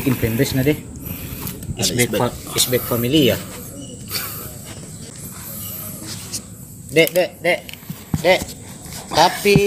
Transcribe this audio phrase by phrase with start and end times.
[0.00, 0.80] bikin fanbase na deh.
[2.16, 3.36] Fa Isbek family ya.
[6.88, 7.60] Dek, dek, dek.
[8.24, 8.40] Dek.
[9.12, 9.58] Tapi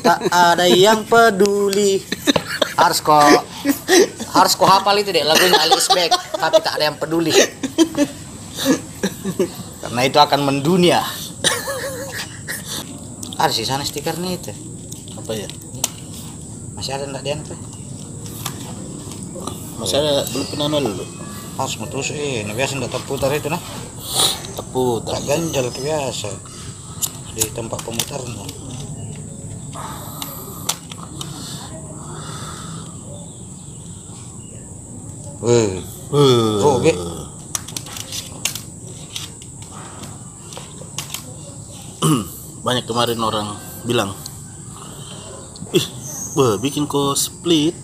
[0.00, 2.00] tak ada yang peduli.
[2.74, 3.44] Harus kok
[4.34, 7.30] harus kok hafal itu dek lagunya Ali Isbek, tapi tak ada yang peduli.
[9.84, 11.04] Karena itu akan mendunia.
[13.38, 14.52] Ada sih sana stikernya itu.
[15.14, 15.48] apa ya
[16.76, 17.73] Masih ada enggak dia apa?
[19.84, 21.04] Masih ada belum pernah nol lu?
[21.60, 23.60] Harus mutus eh, nah biasa enggak terputar itu nah.
[24.56, 26.32] tepu Tak ganjal biasa.
[27.36, 28.48] Di tempat pemutarnya.
[35.44, 36.92] Weh, oh, be.
[42.64, 44.16] banyak kemarin orang bilang
[45.76, 45.84] ih
[46.32, 47.76] wah bikin kok split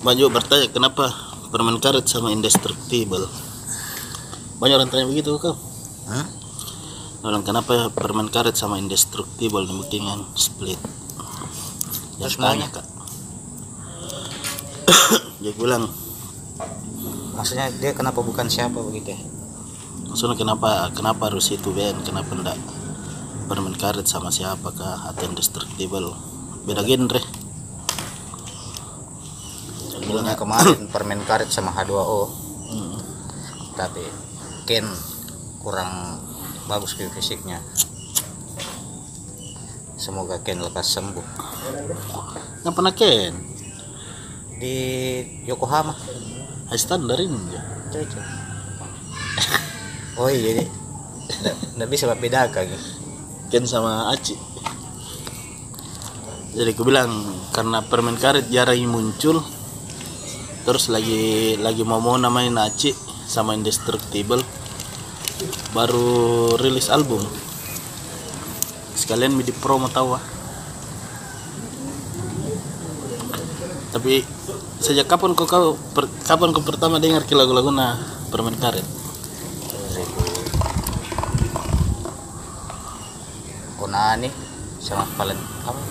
[0.00, 1.12] banyak bertanya kenapa
[1.52, 3.28] permen karet sama indestructible?
[4.56, 5.56] Banyak orang tanya begitu kau
[6.08, 6.26] Hah?
[7.20, 9.68] orang kenapa permen karet sama indestructible?
[9.68, 10.80] Dibikin split.
[12.16, 12.86] Yang tanya kak.
[15.44, 15.88] Dia bilang
[17.36, 19.20] Maksudnya dia kenapa bukan siapa begitu ya?
[20.10, 21.96] maksudnya kenapa kenapa harus itu Ben?
[22.04, 22.58] Kenapa enggak
[23.48, 26.12] permen karet sama siapa kah atau indestructible?
[26.68, 27.22] Beda genre
[30.10, 32.26] Bilang Bilangnya kemarin permen karet sama H2O,
[32.66, 32.98] "Hmm,
[33.78, 34.02] tapi
[34.66, 34.82] Ken
[35.62, 36.18] kurang
[36.66, 37.62] bagus ke fisiknya.
[39.94, 41.26] Semoga Ken lekas sembuh
[42.66, 43.38] nggak pernah Ken
[44.58, 44.76] di
[45.46, 45.94] Yokohama.
[46.74, 47.62] ini dia.
[47.94, 48.24] Cocok.
[50.18, 50.66] Oh iya,
[51.78, 52.66] nggak bisa bedakan.
[53.46, 54.50] Ken sama Aci
[56.50, 57.10] jadi aku bilang
[57.54, 59.38] karena permen karet jarang muncul
[60.70, 62.94] terus lagi lagi mau mau namanya Aci
[63.26, 64.38] sama Indestructible.
[65.74, 67.18] Baru rilis album.
[68.94, 70.22] Sekalian di promo tahu ah.
[73.90, 74.22] Tapi
[74.78, 77.98] sejak kapan kau kau per- kapan kau pertama dengar ke lagu-lagu nah
[78.30, 78.86] permen karet?
[83.74, 84.30] Konani
[84.78, 85.82] sama Valen apa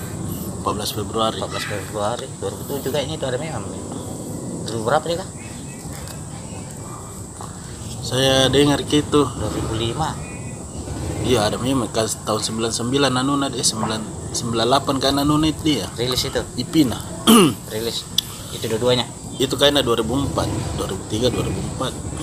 [0.64, 1.36] 14 Februari.
[1.44, 3.68] 14 Februari 2007 kayaknya itu ada memang
[4.78, 5.30] berapa dia kah
[8.10, 9.30] saya dengar gitu.
[9.30, 10.30] 2005
[11.30, 15.86] Iya ada memang tahun 99 Nanuna dia 9 98 kan Nanuna itu dia.
[15.94, 16.42] Rilis itu?
[16.58, 16.98] Ipina
[17.74, 18.02] rilis.
[18.50, 19.06] Itu dua-duanya?
[19.38, 20.34] Itu kayaknya 2004
[20.82, 22.20] 2003 2004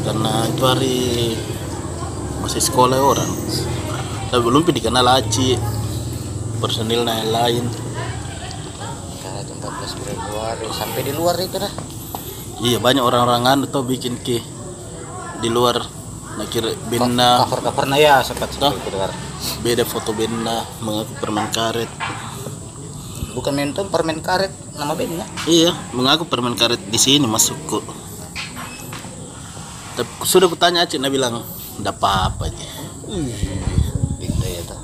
[0.00, 1.36] karena itu hari
[2.40, 3.30] masih sekolah orang.
[4.32, 5.58] Tapi belum dikenal Aci
[6.62, 7.64] personilnya yang lain.
[7.68, 7.89] karet 14
[9.98, 11.72] Februari sampai di luar itu dah.
[12.60, 14.38] Iya banyak orang-orang anu tuh bikin ke
[15.40, 15.80] di luar.
[16.36, 17.42] Nah kira benda.
[17.46, 19.10] Cover covernya ya sempat keluar
[19.64, 21.88] beda foto benda mengaku permen karet.
[23.32, 25.24] Bukan menton permen karet nama bandnya.
[25.46, 27.84] Iya, mengaku permen karet di sini masuk kok.
[29.96, 31.44] Tapi sudah kutanya Aceh, dia bilang,
[31.78, 32.68] enggak apa-apa aja.
[34.18, 34.80] gitu ya tuh.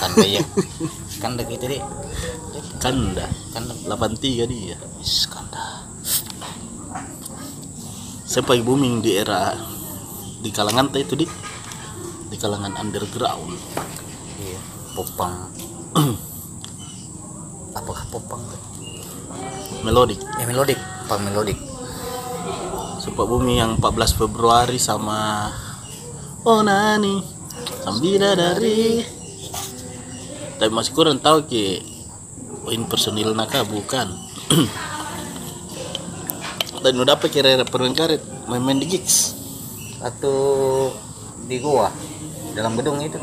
[0.00, 0.42] Kanda ya
[1.22, 1.82] kanda gitu deh
[2.80, 4.80] Kanda, kanda 83 dia.
[5.04, 5.84] Is, kanda
[8.24, 9.52] Sampai booming di era
[10.40, 11.28] di kalangan teh itu di
[12.32, 13.52] di kalangan underground.
[14.40, 14.60] iya.
[14.96, 15.52] Popang.
[17.78, 18.40] Apakah popang?
[19.84, 20.24] Melodik.
[20.40, 20.80] ya melodik.
[21.04, 21.60] Pang melodik.
[23.04, 25.52] Sempat booming yang 14 Februari sama
[26.44, 27.20] Oh Nani
[27.84, 29.04] Sambida dari
[30.56, 31.99] Tapi masih kurang tahu ke
[32.70, 34.14] Poin personil naka bukan.
[36.86, 39.34] Dan udah apa kira permen karet Main-main di gigs
[39.98, 40.88] atau
[41.50, 41.90] di gua
[42.54, 43.18] dalam gedung itu.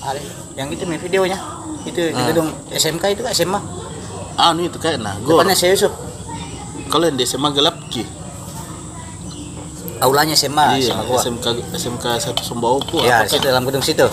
[0.00, 0.16] Ada
[0.56, 1.36] yang itu nih videonya.
[1.84, 2.24] Itu di Ah.
[2.32, 3.60] gedung SMK itu SMA
[4.40, 5.92] Anu itu kayak nah Gor depannya saya Yusuf.
[6.88, 8.00] Kalau yang di SMA gelap ki.
[10.00, 11.20] Aulanya SMA Iya SMA gua.
[11.20, 11.46] SMK
[11.76, 14.08] SMK satu Sumbawa ya apa di dalam gedung situ.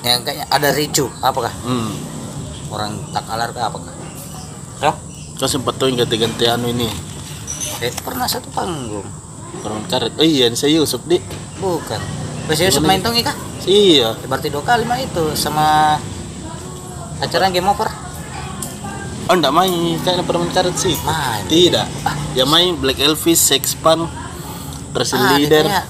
[0.00, 2.07] Yang kayaknya ada ricu apakah Hmm
[2.68, 3.94] orang tak alar ke apakah
[4.78, 4.92] ya
[5.38, 6.90] Kau sempat yang ganti-ganti anu ini.
[7.78, 9.06] Eh, pernah satu panggung.
[9.62, 10.10] Permen karet.
[10.18, 11.22] Oh iya saya Yusuf di
[11.56, 12.02] bukan.
[12.44, 14.18] Bahasa Yusuf main tongi kah Iya.
[14.26, 15.94] Berarti dua kali mah itu sama
[17.18, 17.86] acara game over.
[19.28, 19.94] Oh enggak main.
[20.00, 20.98] Kayak permen karet sih.
[21.00, 21.46] Main.
[21.46, 21.86] Tidak.
[22.34, 24.10] Ya main Black Elvis, Sex Pan
[24.90, 25.70] Resin Ah, Leader.
[25.70, 25.84] nah,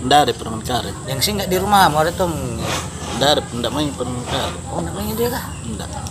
[0.00, 0.96] Enggak ada permen karet.
[1.06, 2.26] Yang sih nggak di rumah mau ada tuh
[3.14, 4.58] Enggak ada Enggak main permen karet.
[4.74, 5.44] Oh namanya dia kah
[5.80, 6.04] Enggak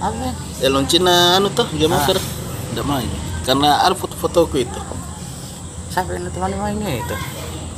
[0.00, 0.28] Apa?
[0.64, 2.16] Elon Cina anu tuh game maker.
[2.72, 3.10] Enggak main.
[3.44, 4.80] Karena ada foto-fotoku itu.
[5.90, 7.16] Siapa yang teman mainnya itu?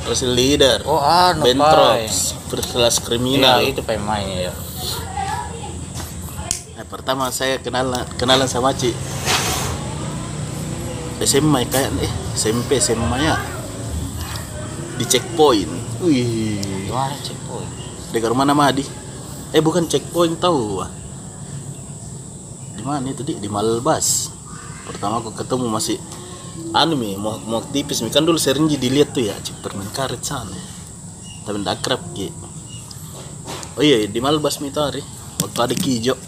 [0.03, 0.83] Terus leader.
[0.85, 1.41] Oh, anu.
[1.47, 3.57] Bentrops, first class Iya, kriminal.
[3.63, 4.53] itu pemainnya ya.
[6.77, 8.91] Nah, pertama saya kenalan kenalan sama Ci.
[11.23, 13.39] SMA kayak eh SMP SMA ya.
[14.99, 15.71] Di checkpoint.
[16.03, 16.91] Wih,
[17.23, 17.63] cek boy?
[18.11, 18.83] dekat rumah nama Adi.
[19.55, 20.83] Eh bukan checkpoint tahu.
[22.83, 24.27] Di mana itu di di Malbas.
[24.83, 25.95] Pertama aku ketemu masih
[26.75, 30.19] anu mi mau mau tipis mi kan dulu sering dilihat tuh ya cik permen karet
[30.19, 30.51] sana.
[31.47, 32.27] Tapi ndak akrab ki.
[33.79, 34.99] Oh iya di Malbas mi tadi
[35.39, 36.19] waktu ada Kijo.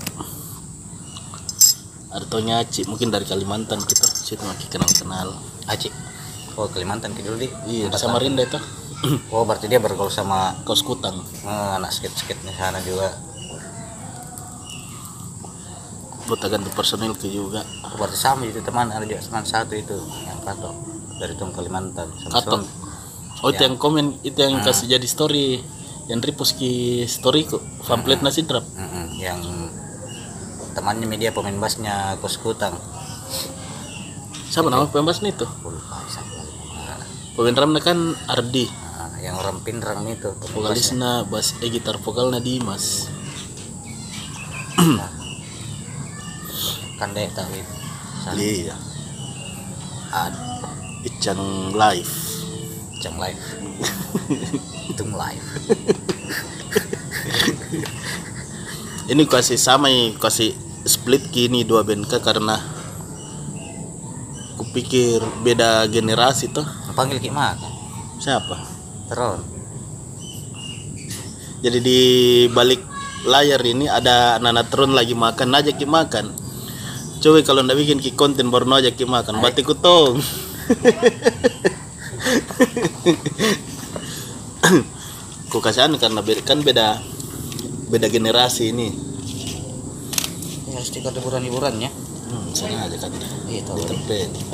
[2.15, 5.27] Ada taunya Ci mungkin dari Kalimantan kita situ makin kenal kenal.
[5.67, 5.91] Acik.
[6.55, 7.51] Oh, Kalimantan ke dulu di.
[7.67, 8.55] Iya di Samarinda itu
[9.27, 11.19] Oh, berarti dia bergaul sama kos kutang.
[11.43, 13.11] eh, anak skate-skate di sana juga.
[16.25, 17.62] Buat ganti personil ke juga.
[17.95, 19.94] Berarti sama itu teman ada juga teman satu itu
[20.25, 20.74] yang kato
[21.22, 22.10] dari Tung Kalimantan.
[22.30, 22.66] Kato.
[23.45, 25.62] Oh itu yang komen itu yang kasih jadi story
[26.10, 28.66] yang repost ki story kok pamflet nasi drop.
[28.74, 29.42] Mm-mm, yang
[30.74, 32.74] temannya media pemain bassnya Kos Kutang.
[34.50, 35.50] Siapa nama pembahas nih tuh?
[35.50, 37.00] Nah,
[37.36, 42.39] Pemain drumnya kan Ardi, nah, yang orang pinrang itu pemain vokalisnya bass eh gitar vokalnya
[42.39, 43.10] Dimas.
[47.05, 47.29] Kan deh.
[48.25, 48.41] Sana.
[48.41, 48.73] Iya,
[50.09, 50.33] Ad,
[51.05, 52.13] Icang live.
[52.97, 53.37] Jang live.
[54.97, 55.45] Tung live.
[59.13, 62.57] Ini kasih sama nih, kasih split kini dua band K karena
[64.57, 66.65] kupikir beda generasi tuh.
[66.97, 67.61] Panggil Ki Mak.
[68.17, 68.57] Siapa?
[69.13, 69.45] Teron.
[71.61, 72.01] Jadi di
[72.49, 72.81] balik
[73.29, 76.44] layar ini ada Nanatron lagi makan aja ki makan.
[77.25, 79.42] Coba kalau ndak bikin ki konten baru aja ki makan.
[79.42, 80.22] Berarti kutong.
[85.50, 87.01] Ku kasihan karena beda, kan beda
[87.89, 88.94] beda generasi ini.
[90.69, 91.89] Ya stiker hiburan-hiburannya.
[92.30, 93.10] Hmm, sana aja kan.
[93.50, 93.81] Iya tahu.
[93.81, 94.30] Di tempat.
[94.30, 94.45] Jadi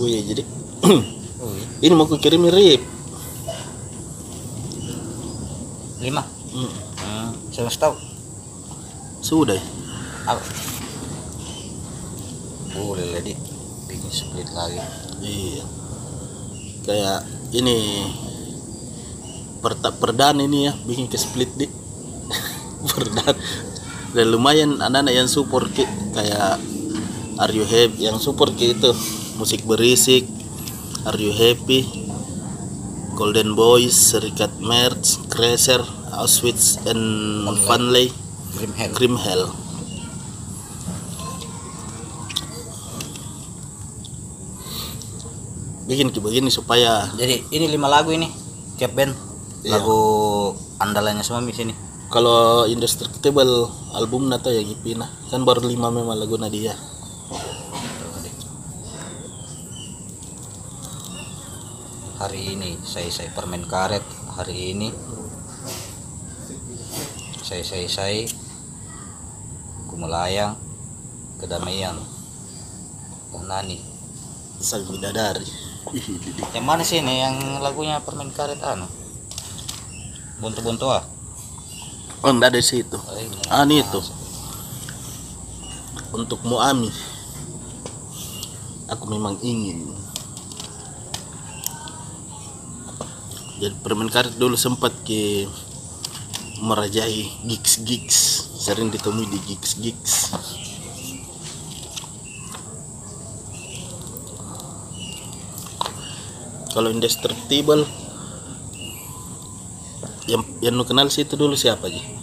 [0.00, 0.32] Oh, iya.
[1.84, 2.80] ini mau ku kirim rip.
[6.00, 6.39] Lima.
[7.60, 7.96] Saya masih tahu.
[9.20, 9.52] sudah.
[9.52, 9.64] ya?
[10.32, 10.40] Apa?
[12.72, 13.36] Boleh lah di
[13.84, 14.80] bikin split lagi.
[15.20, 15.68] Iya.
[16.88, 17.20] Kayak
[17.52, 18.08] ini
[19.60, 21.68] perta perdan ini ya bikin ke split di
[22.96, 23.36] perdan
[24.16, 25.84] dan lumayan anak-anak yang support ki
[26.16, 26.56] kayak
[27.36, 28.88] Are You Happy yang support ki itu
[29.36, 30.24] musik berisik
[31.04, 31.84] Are You Happy
[33.20, 38.10] Golden Boys Serikat Merch Crazer Auschwitz and Funley
[38.56, 38.92] Grim Hell.
[38.94, 39.44] Grim Hell
[45.90, 48.30] bikin ki begini supaya Jadi ini lima lagu ini
[48.78, 49.10] tiap band
[49.60, 49.76] Iya.
[49.76, 50.00] lagu
[50.80, 51.74] andalannya semua di sini.
[52.08, 56.72] kalau indestructible album nata ya gipina kan baru lima memang lagu dia
[62.20, 64.04] Hari ini saya saya permen karet.
[64.36, 64.92] Hari ini
[67.50, 68.30] saya
[69.90, 70.54] Kumelayang
[71.42, 71.98] kedamaian
[73.50, 73.82] Nani.
[74.62, 75.42] sang bidadari.
[76.54, 78.86] Yang mana sih ini yang lagunya permen karet anu?
[80.38, 81.02] Buntu-buntu ah.
[82.22, 83.36] oh enggak ada situ Oh, ini.
[83.48, 84.00] ah ini itu
[86.12, 86.92] untuk Muami
[88.92, 89.96] aku memang ingin
[93.56, 95.48] jadi permen karet dulu sempat ke
[96.60, 98.18] merajai gigs gigs
[98.60, 100.14] sering ditemui di gigs gigs
[106.70, 107.88] kalau indestructible
[110.28, 112.20] yang yang lu kenal situ dulu siapa aja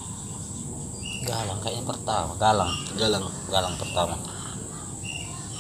[1.27, 2.72] Galang kayaknya pertama, Galang.
[2.96, 3.27] galang.
[3.51, 4.15] Galang pertama.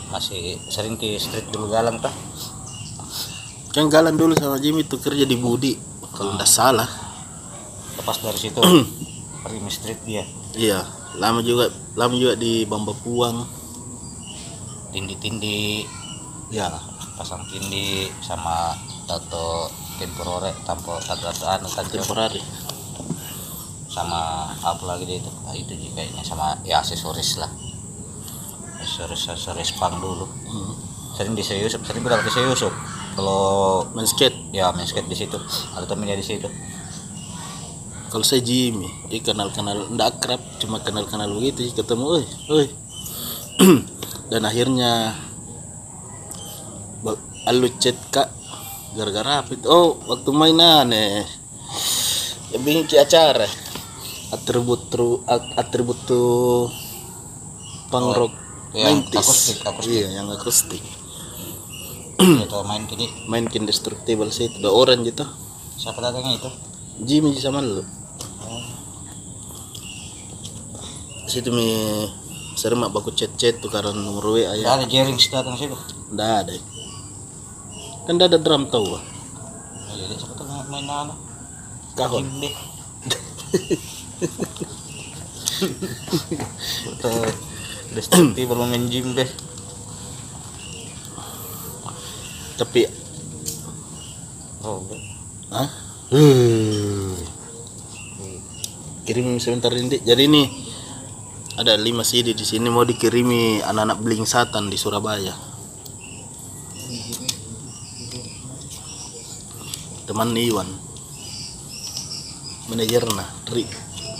[0.07, 2.15] Masih sering ke street dulu Galang kah?
[3.75, 5.75] kan galang dulu sama Jimmy tuh kerja di Budi.
[6.15, 7.06] Kalau nggak salah
[7.97, 8.61] Lepas dari situ
[9.43, 10.23] Prime Street dia.
[10.57, 10.81] iya
[11.17, 13.45] lama juga lama juga di Bamba Puang.
[14.93, 15.85] Tindi-tindi
[16.53, 16.71] ya
[17.17, 18.77] pasang tindi sama
[19.09, 21.67] tato temporore tanpa tato anu
[23.87, 25.31] sama apa lagi dia itu?
[25.41, 27.49] Nah, itu juga kayaknya sama ya aksesoris lah.
[28.77, 30.27] Aksesoris aksesoris pang dulu.
[30.47, 30.73] Hmm.
[31.17, 32.69] sering di Yusuf sering berapa di Yusuf
[33.17, 34.53] kalau main skate.
[34.53, 35.41] Ya main skate di situ.
[35.73, 36.45] Ada temennya di situ
[38.07, 42.25] kalau saya Jimmy dia kenal kenal ndak akrab cuma kenal kenal begitu sih, ketemu oi
[42.51, 42.67] oi
[44.31, 45.17] dan akhirnya
[47.47, 48.27] alu chat kak
[48.91, 49.67] gara-gara apa itu?
[49.71, 51.23] Oh waktu mainan eh.
[52.51, 53.47] Yang bikin ki acara.
[54.35, 55.23] Atribut tru
[55.55, 56.67] atribut tuh
[57.87, 58.33] punk rock
[58.75, 59.15] yang 90s.
[59.23, 59.95] akustik, akustik.
[59.95, 60.83] iya yang akustik.
[62.19, 64.59] Itu main kini main indestructible sih itu.
[64.59, 65.23] Dua orang gitu.
[65.79, 66.49] Siapa datangnya itu?
[66.99, 67.87] Jimmy sama lu
[71.27, 71.67] situ mi
[72.57, 75.77] sering mak baku chat chat tukaran nomor WA ya ada jaring datang situ.
[76.15, 76.53] Ndak ada.
[78.07, 78.97] Kan ada drum tau.
[78.97, 79.03] Ah
[79.87, 81.13] Oh, jadi siapa tuh main main nana.
[81.93, 82.25] Kahon.
[87.93, 89.29] Destruktif belum main gym deh.
[92.57, 92.89] tapi
[94.65, 94.81] Oh,
[95.53, 95.69] ah
[99.05, 100.66] kirim sebentar ini jadi ini
[101.57, 105.33] ada 5 CD di sini mau dikirimi anak-anak bling satan di Surabaya.
[110.07, 110.69] Teman Iwan.
[112.67, 113.71] Manajernya Rik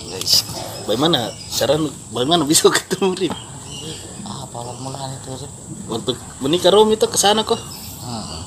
[0.07, 0.47] guys.
[0.87, 1.29] bagaimana?
[1.51, 1.75] Cara
[2.15, 2.47] bagaimana?
[2.49, 3.27] Bisa ketemu
[4.23, 5.51] Ah, apa awal mulanya itu sih?
[5.87, 6.11] waktu
[6.43, 7.59] menikah Romi itu ke sana kok.
[8.03, 8.43] Hmm.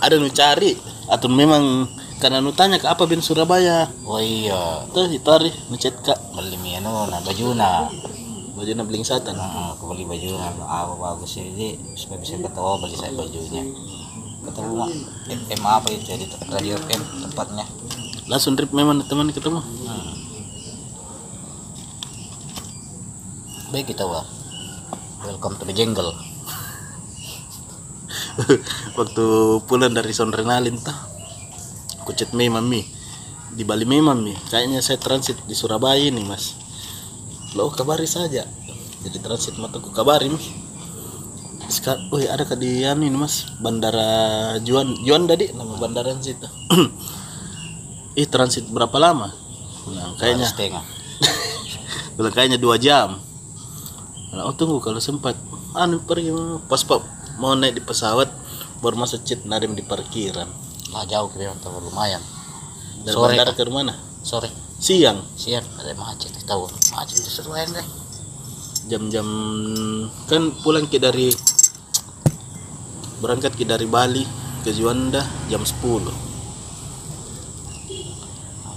[0.00, 0.78] ada nu cari
[1.10, 1.84] atau memang
[2.20, 5.48] karena nu tanya ke apa Ben Surabaya Oh iya, tuh itu hari
[6.04, 7.88] kak beli mie anu, nah baju na.
[8.52, 12.72] baju na bling satan Nah, aku beli baju na, apa bagus jadi supaya bisa ketemu
[12.76, 13.64] beli saya bajunya.
[14.44, 14.92] Ketemu mak,
[15.32, 17.64] FM apa itu jadi radio FM tempatnya.
[18.30, 20.12] langsung trip memang teman ketemu Hmm.
[23.72, 24.28] Baik kita wah.
[25.24, 26.14] Welcome to the jungle.
[28.98, 29.24] waktu
[29.66, 31.09] pulang dari Sonrenalin tuh
[32.00, 32.82] aku chat Mei mami.
[33.52, 34.32] Di Bali Mei mami.
[34.48, 36.56] Kayaknya saya transit di Surabaya nih mas.
[37.52, 38.48] Lo kabari saja.
[39.00, 40.40] Jadi transit mata ku kabari mi
[41.70, 43.46] sekarang, woi ada ke di anu ini mas.
[43.62, 46.48] Bandara Juan Juan tadi nama bandara situ.
[48.20, 49.30] Ih transit berapa lama?
[49.94, 50.50] Nah, kayaknya.
[50.50, 50.82] Setengah.
[52.18, 53.22] bilang kayaknya dua jam.
[54.34, 55.38] Nah, oh tunggu kalau sempat.
[55.70, 56.34] Anu pergi
[56.66, 56.98] pas pak
[57.38, 58.26] mau naik di pesawat
[58.82, 60.50] baru masuk cit narim di parkiran
[60.90, 62.22] Lah jauh memang lumayan.
[63.00, 64.52] dari Sore bandara ke mana Sore.
[64.76, 65.24] siang?
[65.36, 67.86] Siang ada macet tahu macet seruan deh
[68.90, 69.24] jam-jam
[70.26, 71.30] kan pulang ke dari
[73.22, 74.24] berangkat ke dari Bali
[74.66, 76.30] ke Juanda jam 10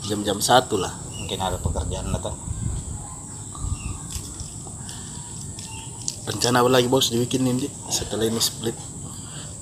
[0.04, 0.92] jam-jam satu lah.
[1.24, 2.36] Mungkin ada pekerjaan atau
[6.28, 7.72] rencana apa lagi bos dibikin ini?
[7.88, 8.93] Setelah ini split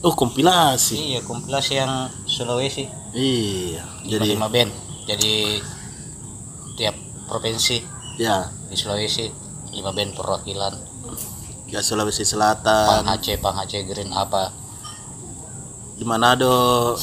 [0.01, 1.17] oh kompilasi.
[1.17, 2.89] Iya kompilasi yang Sulawesi.
[3.13, 4.73] Iya jadi lima band.
[5.05, 5.61] Jadi
[6.77, 6.95] tiap
[7.29, 7.81] provinsi.
[8.17, 8.49] Ya.
[8.69, 9.29] Di Sulawesi
[9.71, 10.73] lima band perwakilan.
[11.71, 14.51] Ya Sulawesi Pang Selatan Aceh Pang Aceh Green apa.
[15.95, 16.97] Di Manado.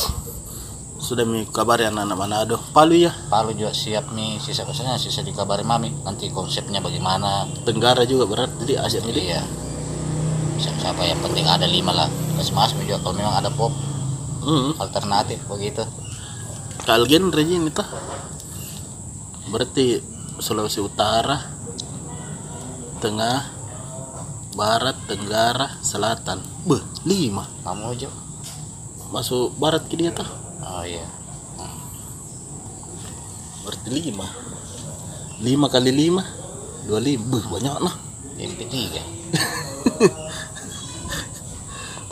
[0.98, 2.56] Sudah mikabari anak-anak Manado.
[2.74, 3.14] Palu ya?
[3.30, 5.94] Palu juga siap nih sisa pesannya sisa dikabari mami.
[6.02, 7.46] Nanti konsepnya bagaimana.
[7.62, 9.67] Tenggara juga berat jadi ini iya
[10.58, 12.10] siapa siapa yang penting ada lima lah.
[12.34, 13.70] Masing-masing juga kalau memang ada pop
[14.42, 14.78] hmm.
[14.82, 15.86] alternatif begitu.
[16.82, 17.84] Kalgen region itu
[19.48, 20.02] berarti
[20.38, 21.40] Sulawesi Utara
[23.02, 23.38] Tengah
[24.58, 26.42] Barat Tenggara Selatan.
[26.66, 27.46] Beh lima.
[27.62, 28.10] Kamu Jo
[29.08, 30.28] masuk barat ke dia tuh
[30.60, 31.06] oh iya.
[33.64, 34.26] Berarti lima.
[35.40, 36.24] Lima kali lima
[36.84, 37.24] dua lima.
[37.24, 37.96] Beh banyak nah.
[38.38, 39.02] MP3 apa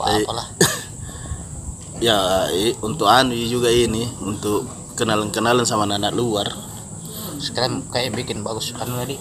[0.07, 0.47] apalah
[2.07, 2.17] ya
[2.53, 4.65] i- untuk anu juga ini untuk
[4.97, 6.49] kenalan-kenalan sama anak luar.
[7.37, 9.17] Sekarang kayak bikin bagus anu tadi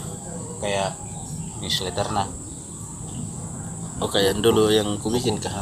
[0.61, 0.97] kayak
[1.61, 2.28] newsletter nah.
[4.00, 5.52] Oh kayak dulu yang ku bikin kah?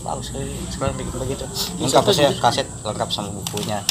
[0.00, 1.44] Bagus kali sekarang bikin begitu.
[1.78, 3.82] Lengkap saya kaset lengkap sama bukunya.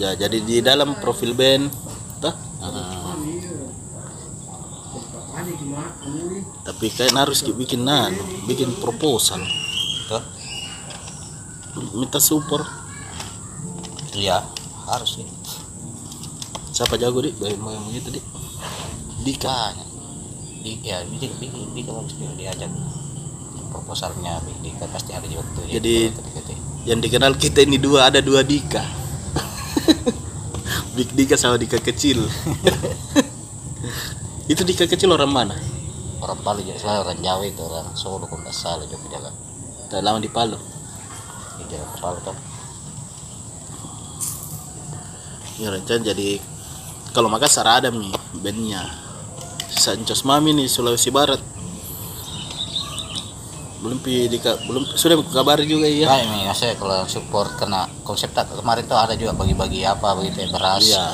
[0.00, 1.68] Ya jadi di dalam profil band
[2.20, 2.32] tuh
[6.64, 8.12] tapi kayak harus ki- bikin nan
[8.48, 9.38] bikin proposal
[11.94, 12.66] minta support.
[14.16, 14.40] Iya
[14.86, 15.28] harus nih
[16.70, 18.20] siapa jago di bagaimana begitu di
[19.24, 19.72] Dika.
[19.72, 19.88] Banyak.
[20.62, 22.70] Di ya di di di, di bagus dia diajak
[23.72, 26.12] proposalnya di, di pasti ada juga tuh Jadi-
[26.86, 28.80] yang dikenal kita ini dua ada dua Dika.
[30.96, 32.24] Big Dika sama Dika kecil.
[34.52, 35.56] Itu Dika kecil orang mana?
[36.22, 39.34] Orang Palu selalu orang Jawa itu orang Solo kalau nggak salah juga jalan
[39.86, 40.56] tak lama di Palu
[41.60, 42.36] di jalan ke Palu tuh.
[45.56, 46.36] Ya rencana jadi
[47.16, 48.84] kalau Makassar ada mi bandnya.
[49.76, 51.40] Sancos Mami nih Sulawesi Barat.
[53.80, 58.32] Belum pi di belum sudah kabar juga ya Baik nih, saya kalau support karena konsep
[58.32, 60.84] tak kemarin tuh ada juga bagi-bagi apa begitu ya beras.
[60.84, 61.06] Iya.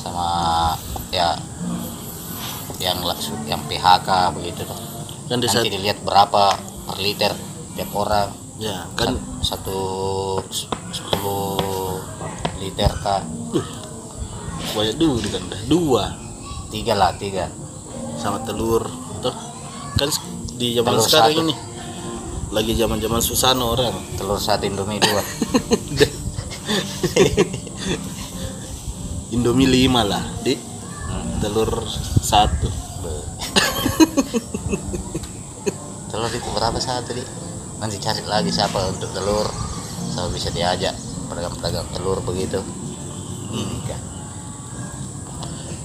[0.00, 0.28] Sama
[1.10, 1.28] ya
[2.80, 3.00] yang
[3.44, 4.78] yang PHK begitu tuh.
[5.28, 6.58] kan di saat Nanti dilihat berapa
[6.90, 7.32] per liter
[7.76, 9.80] tiap orang ya kan satu
[10.92, 11.56] sepuluh
[12.60, 13.24] liter kah
[14.76, 16.12] banyak dulu kan dua.
[16.68, 17.48] Tiga lah tiga.
[18.20, 18.84] Sama telur
[19.24, 19.32] tuh
[19.96, 20.12] kan
[20.60, 21.40] di zaman Telur sekarang satu.
[21.48, 21.54] ini
[22.52, 23.96] lagi zaman zaman Susano orang.
[24.20, 25.24] Telur satu indomie dua.
[29.34, 30.52] Indomie lima lah di
[31.40, 31.80] telur
[32.20, 32.68] satu.
[36.12, 37.24] Telur itu berapa satu di
[37.80, 39.48] nanti cari lagi siapa untuk telur.
[40.12, 40.92] Sama bisa diajak
[41.32, 42.60] pedagang-pedagang telur begitu.
[43.50, 43.96] Dika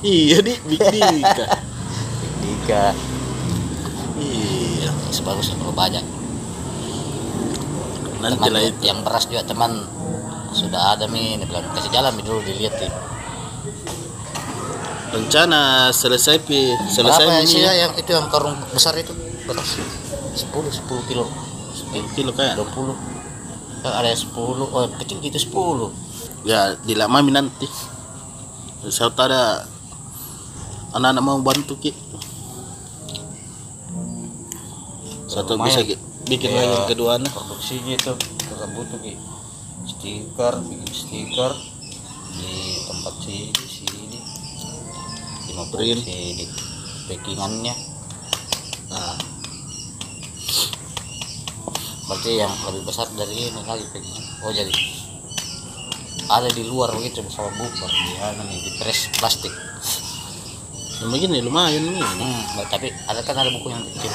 [0.06, 1.46] iya di Big Dika
[2.44, 2.86] Dika
[4.20, 4.92] iya.
[5.10, 6.04] Sebagus kalau banyak.
[8.22, 8.84] Nanti teman lah itu.
[8.84, 9.72] yang beras juga teman.
[10.52, 11.40] Sudah ada mi.
[11.40, 12.92] Dia bilang kasih jalan dulu dilihat nih
[15.16, 16.76] rencana selesai pi.
[16.92, 19.16] Selesai berapa ini sih yang itu yang karung besar itu?
[19.48, 19.80] Beras.
[20.36, 21.32] 10 10 kilo
[22.16, 22.60] kilo kayak.
[22.60, 22.96] 20
[23.86, 25.94] Kan ada yang 10 oh kecil gitu 10
[26.50, 27.70] ya di mami nanti.
[28.90, 29.66] Saya ada
[30.94, 31.94] anak-anak mau bantu ki.
[35.26, 35.68] Satu Lumayan.
[35.70, 36.58] bisa Ki, bikin Iya.
[36.62, 39.14] lagi yang kedua anak produksinya itu kita butuh ki.
[39.86, 41.52] Stiker bikin stiker.
[42.36, 42.54] Di
[42.90, 44.20] tempat sini sini.
[45.50, 46.02] Lima Print.
[46.02, 46.46] sini.
[47.06, 47.76] Packingannya.
[48.90, 49.14] Nah,
[52.06, 54.74] berarti yang lebih besar dari ini lagi packingan oh jadi
[56.26, 59.54] ada di luar begitu bersama buffer di mana nih di press plastik.
[61.02, 62.02] Yang begini lumayan nih.
[62.02, 64.14] Hmm, tapi ada kan ada buku yang kecil.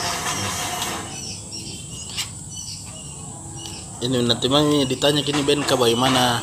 [4.00, 6.40] Ini nanti mami ditanya kini Ben ka bagaimana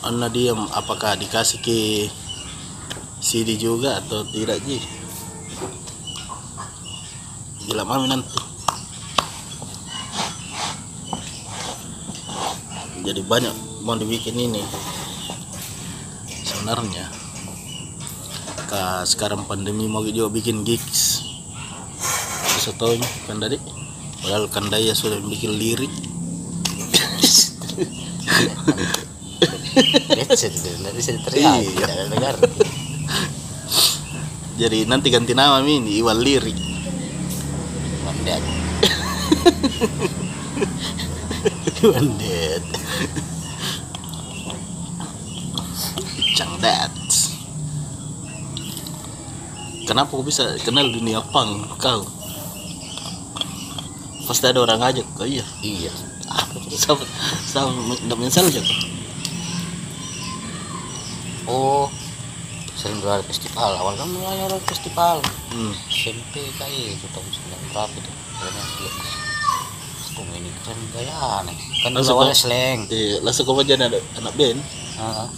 [0.00, 2.08] Anna diam apakah dikasih ke
[3.20, 4.80] CD juga atau tidak ji?
[7.68, 8.47] Gila mami nanti
[13.08, 13.54] jadi banyak
[13.88, 14.60] mau dibikin ini.
[16.44, 17.08] Sebenarnya
[18.68, 21.24] Ka sekarang pandemi mau juga bikin gigs.
[22.60, 23.56] Bisa tahu kan tadi
[24.20, 25.88] padahal kan daya sudah bikin lirik.
[31.38, 31.54] Iya.
[34.58, 36.58] jadi nanti ganti nama ini Iwan lirik
[41.78, 41.84] Mandat.
[41.84, 42.64] Iwan dead
[46.34, 46.94] Cang dat.
[49.86, 52.06] Kenapa kau bisa kenal dunia pang kau?
[54.28, 55.46] Pasti ada orang ngajak oh iya.
[55.62, 55.92] Iya.
[56.78, 57.02] Sama
[57.48, 58.98] sama tidak menyesal siapa
[61.48, 61.88] oh
[62.76, 63.74] sering gelar festival.
[63.74, 65.18] Awal kan mulai festival.
[65.50, 65.74] Hmm.
[65.90, 68.62] SMP kayak itu tahun sembilan berapa itu karena
[70.18, 70.50] aku ini.
[70.66, 71.56] Keren gaya aneh.
[71.82, 72.78] Kan dulu Langsung awalnya slang.
[72.90, 74.60] Eh, langsung kau aja ada anak band.
[74.98, 75.28] Heeh.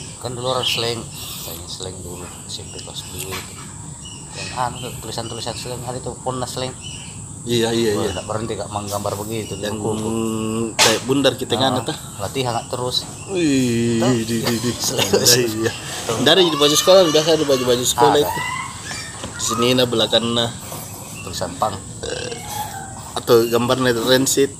[0.22, 1.00] kan dulu orang slang.
[1.46, 3.38] Kayaknya slang dulu SMP kelas dua
[4.30, 6.74] dan anu tulisan-tulisan slang ada itu pernah slang.
[7.40, 8.12] Iya iya Wah, iya.
[8.12, 10.12] tak berhenti kak menggambar begitu di yang buku
[10.76, 13.08] kayak bundar kita kan tuh latihan nggak terus.
[13.32, 13.96] Wih,
[14.28, 14.70] di di di.
[15.64, 15.72] Iya.
[16.20, 18.28] Dari di baju sekolah biasa ada baju-baju sekolah Ada.
[18.28, 18.40] itu.
[19.40, 20.52] Sini na belakang na
[21.24, 21.72] tulisan pang
[23.18, 24.52] atau gambarnya rensit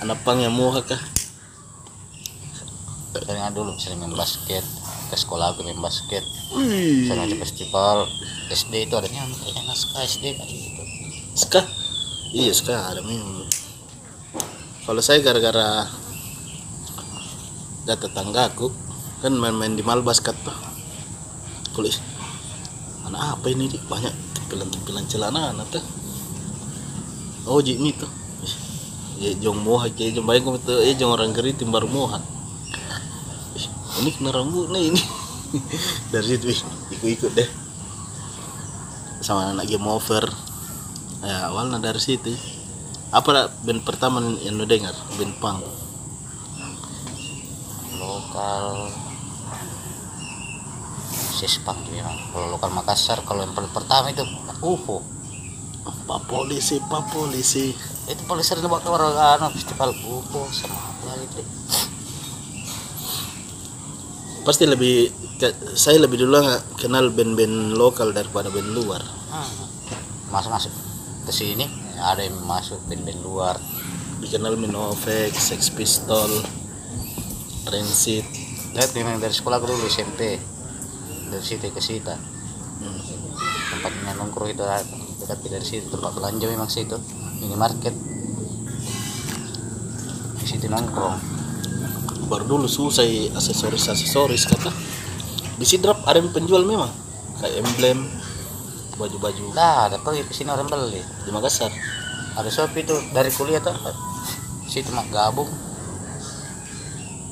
[0.00, 1.00] anak pang yang muha kah?
[3.10, 4.62] sering ada dulu sering main basket
[5.10, 6.22] ke sekolah aku main basket
[6.54, 7.10] Wih.
[7.10, 8.06] sering ada festival
[8.50, 10.82] SD itu adanya kayaknya naskah SD kayak gitu
[11.40, 11.62] Ska?
[12.34, 13.46] Iya ska ada memang.
[14.84, 15.86] Kalau saya gara-gara
[17.86, 18.70] ada tetanggaku
[19.22, 20.54] kan main-main di Malbaskat tuh.
[21.74, 22.02] Kulis.
[23.06, 25.84] Anak apa ini banyak tempilan-tempilan celana anak tuh.
[27.48, 28.10] Oh Jimmy tuh.
[29.20, 32.20] Ya jong moha ke jong bayang itu eh jong orang geri timbar moha.
[34.00, 35.02] Ini kena rambut nih ini.
[36.12, 36.46] Dari situ
[36.96, 37.48] ikut-ikut deh.
[39.20, 40.50] Sama anak game over
[41.20, 42.32] ya awalnya dari situ
[43.12, 45.60] apa band pertama yang lu dengar band punk
[48.00, 48.88] lokal
[51.36, 54.24] sespak ya kalau lokal Makassar kalau yang pertama itu
[54.64, 55.04] UFO
[55.86, 57.72] apa polisi apa polisi?
[58.10, 61.46] Itu paling sering buat orang anu festival UFO sama apa lagi tuh
[64.40, 65.12] pasti lebih
[65.76, 66.40] saya lebih dulu
[66.80, 69.04] kenal band-band lokal daripada band luar.
[70.32, 70.72] Masuk masuk
[71.28, 71.68] ke sini
[72.00, 73.56] ada yang masuk band-band luar.
[74.20, 76.28] Dikenal Minovex, Sex Pistol,
[77.64, 78.24] Rancid.
[78.76, 80.36] Lihat memang dari sekolah dulu SMP
[81.30, 82.39] dari situ ke sita
[82.80, 82.96] Hmm.
[83.70, 84.64] tempatnya nongkrong itu
[85.20, 86.96] dekat dari situ tempat belanja memang situ
[87.40, 87.92] minimarket.
[90.40, 91.16] Di situ nongkrong.
[92.32, 93.04] Baru dulu susah
[93.36, 94.72] aksesoris aksesoris kata.
[95.60, 96.88] Di Sidrap ada yang penjual memang
[97.36, 98.08] kayak emblem
[98.96, 99.52] baju-baju.
[99.52, 101.00] Lah ada pergi ke sini orang beli.
[101.00, 101.72] Di Makassar.
[102.40, 103.76] Ada shop itu dari kuliah tuh.
[104.64, 105.48] Situ mak gabung.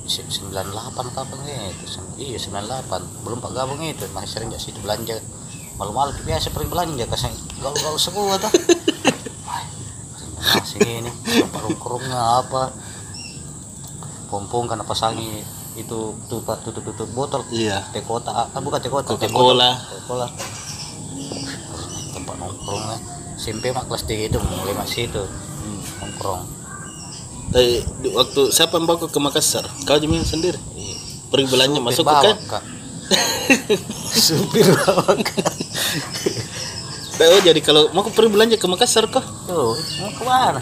[0.08, 1.38] Si- 98 kapan
[1.72, 1.86] itu.
[2.18, 5.20] Iya 98 belum pak gabung itu masih sering ke situ belanja
[5.78, 8.50] malu-malu biasa pergi belanja kasih gaul-gaul semua tuh.
[10.38, 11.10] Masih ini.
[11.54, 12.74] Nongkrongnya apa?
[14.26, 15.44] Pompong kan apa sangi?
[15.78, 17.46] Itu pak tutup tutup botol.
[17.54, 17.86] Iya.
[17.94, 18.34] Teh kota.
[18.34, 19.78] Ah bukan teh kota teh Coca-Cola.
[19.78, 19.86] botol.
[19.86, 20.26] Coca-Cola.
[22.10, 22.98] Tempat nongkrongnya.
[23.38, 25.22] SMP mak kelas 3 itu mulai masih itu.
[25.22, 25.80] Hmm.
[26.02, 26.42] nongkrong.
[27.48, 29.64] Tapi di waktu siapa yang bawa ke Makassar?
[29.86, 30.58] Kau jamin sendiri?
[30.74, 30.96] Iya.
[31.28, 32.64] pergi belanja masuk ke kan
[34.28, 35.52] supir bawa kak
[37.18, 40.60] oh jadi kalau mau pergi belanja ke Makassar kok tuh mau ke mana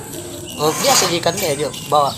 [0.56, 2.14] oh biasa jikan dia dia bawa.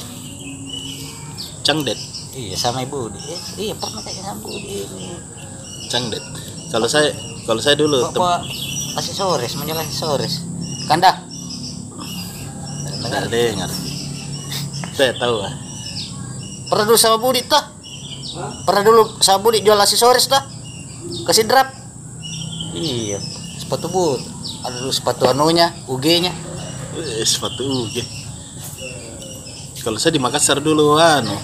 [1.67, 1.99] Cangdet
[2.33, 4.97] iya sama ibu eh, iya pernah kayak sama ibu
[5.91, 6.25] Cangdet
[6.71, 7.13] kalau saya
[7.45, 8.41] kalau saya dulu bawa
[8.97, 10.45] aksesoris menjual aksesoris
[10.89, 11.13] kanda.
[12.99, 13.71] Nggak dengar
[14.99, 15.55] saya tahu ah
[16.69, 17.78] pernah dulu sama Budi tuh
[18.65, 20.43] pernah dulu sama Budi jual aksesoris tuh
[21.25, 21.73] kasih drap
[22.77, 23.19] iya
[23.57, 24.21] sepatu boot
[24.65, 26.33] ada dulu sepatu anunya UG nya
[26.99, 28.03] Eh, sepatu UG.
[29.87, 31.37] Kalau saya di Makassar dulu anu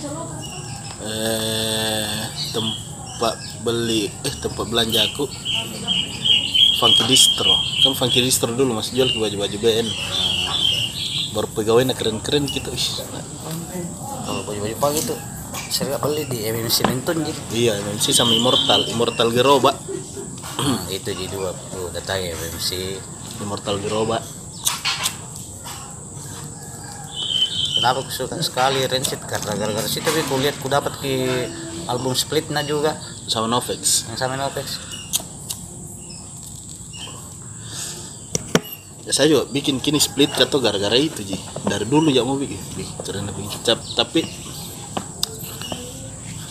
[1.04, 5.30] eh tempat beli eh tempat belanja aku
[6.82, 7.54] Funky Distro.
[7.86, 9.88] Kan Funky Distro dulu masih jual ke baju-baju band.
[11.38, 12.74] Baru pegawainya keren-keren gitu.
[14.26, 15.18] Kalau baju-baju pagi tuh
[15.68, 19.72] saya beli di MMC Linton gitu Iya, MC sama Immortal, Immortal Geroba.
[20.54, 21.50] Nah, itu di dua.
[21.68, 22.98] Tuh datang ya MMC
[23.40, 24.18] Immortal Geroba.
[27.74, 31.44] kenapa aku suka sekali Rancid karena gara-gara situ tapi aku lihat ku dapat ke
[31.84, 32.96] album Splitnya juga.
[33.24, 34.08] Sama Novex.
[34.08, 34.80] yang sama Novex
[39.04, 41.36] Ya, saya juga bikin kini split atau gara-gara itu ji.
[41.60, 42.56] Dari dulu ya mau bikin.
[42.72, 44.24] Bikin Cap- tapi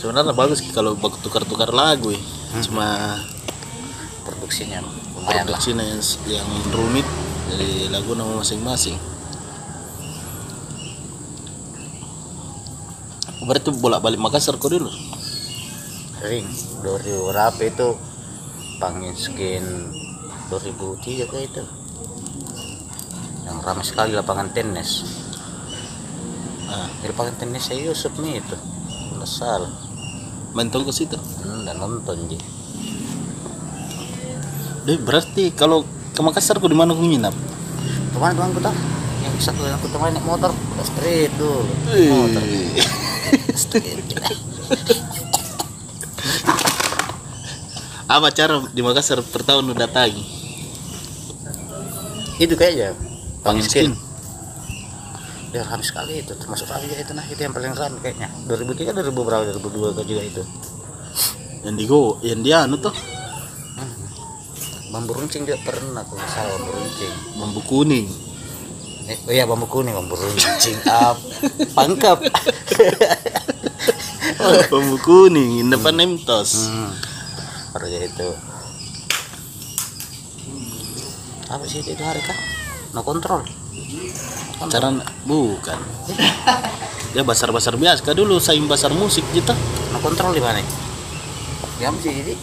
[0.04, 2.20] sebenarnya bagus kalau tukar-tukar lagu ya.
[2.68, 3.16] cuma
[4.28, 4.84] produksinya
[5.16, 5.56] lumayan lah.
[5.56, 7.08] produksinya yang, yang rumit
[7.48, 9.00] dari lagu nama masing-masing.
[13.48, 14.92] Berarti bolak-balik Makassar kok dulu?
[16.20, 16.52] Sering.
[16.84, 17.90] 2000 berapa itu?
[18.84, 19.64] Pangin skin
[20.52, 21.64] 2003 kayak itu.
[23.48, 25.08] Yang ramai sekali lapangan tenis.
[26.68, 28.56] Ah, di lapangan tenis saya Yusuf nih itu.
[29.16, 29.93] Nggak salah
[30.54, 31.18] mentong ke situ.
[31.18, 32.38] Hmm, dan nonton ji.
[34.84, 37.34] Deh, berarti kalau ke Makassar kok di mana kau nginap?
[38.14, 38.76] Ke mana tuh aku tahu
[39.24, 40.52] yang satu yang aku temuin naik motor.
[40.54, 42.44] Udah street motor.
[43.54, 44.02] Street
[48.04, 50.22] apa cara di Makassar per tahun udah datangi?
[52.38, 52.94] Itu kayaknya.
[53.42, 54.13] Pangin skin skin
[55.54, 57.14] ya habis sekali itu termasuk kali itu.
[57.14, 58.28] Nah itu yang paling keren kayaknya.
[58.50, 60.44] 2003 2000 berapa 2002 kan juga itu.
[61.62, 62.94] Yang di go yang dia anu tuh?
[64.90, 67.14] Bambu runcing juga pernah kalau salah bambu runcing.
[67.38, 68.06] Bambu kuning.
[69.06, 70.78] Eh, oh iya bambu kuning bambu runcing.
[70.90, 71.18] Up
[71.78, 72.20] pangkep
[74.74, 76.92] bambu kuning in depan Nemtos hmm.
[77.78, 78.30] baru ya itu.
[81.54, 82.38] Apa sih itu hari kah?
[82.98, 83.63] No control
[84.70, 84.90] cara
[85.28, 85.80] bukan.
[87.14, 88.10] Ya basar-basar biasa.
[88.18, 89.54] Dulu saing basar musik gitu.
[89.94, 90.66] No control di mana?
[91.78, 92.34] Ya sih jadi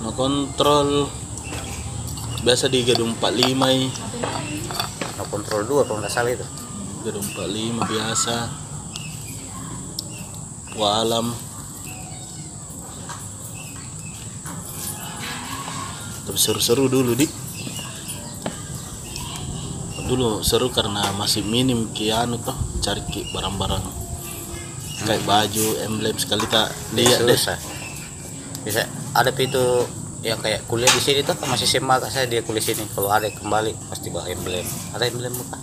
[0.00, 1.12] no kontrol
[2.40, 3.44] biasa di gedung 45
[3.76, 3.92] i.
[5.20, 6.48] no control dua kalau nggak salah itu.
[7.04, 8.36] Gedung 45 biasa.
[10.80, 11.36] Walam
[16.28, 17.32] tapi seru-seru dulu dik
[20.08, 23.84] dulu seru karena masih minim kianu tuh cari ki barang-barang.
[25.04, 27.38] Kayak baju emblem sekali tak lihat deh.
[28.66, 28.82] bisa
[29.14, 29.86] ada itu
[30.26, 32.88] yang kayak kuliah di sini tuh masih SMA kak saya dia kuliah sini.
[32.90, 34.66] Kalau ada kembali pasti bawa emblem.
[34.96, 35.58] Ada emblem muka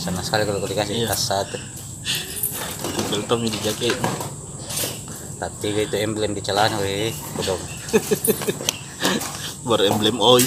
[0.00, 1.12] senang sekali kalau dikasih Iya.
[1.12, 1.58] tas satu.
[3.28, 3.98] Tommy di jaket.
[5.60, 7.60] Tiga itu emblem di celana weh kodong
[9.68, 10.40] beremblem oi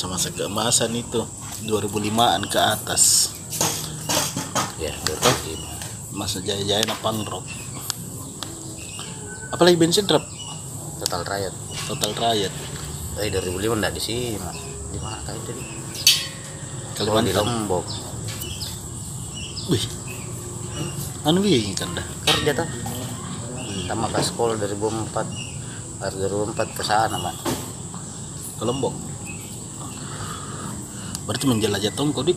[0.00, 1.28] masa-masa keemasan itu.
[1.68, 3.36] 2005an ke atas.
[4.80, 5.60] Ya betul
[6.16, 7.44] masa jaya-jaya na punk rock
[9.52, 10.24] apalagi bensin drop
[11.04, 11.52] total riot.
[11.84, 12.48] Total riot.
[13.20, 14.56] Eh 2005 enggak di sini mas.
[14.88, 15.64] Di mana kali itu di
[17.04, 17.84] Oh, di Lombok.
[19.68, 19.84] Wih.
[21.28, 22.06] Anu iya kan dah.
[22.24, 22.68] Kerja tuh
[23.84, 25.12] sama ke sekolah 2004
[26.00, 27.36] dari 2004 ke sana man
[28.56, 29.09] ke Lombok
[31.28, 32.36] berarti menjelajah tongko dit?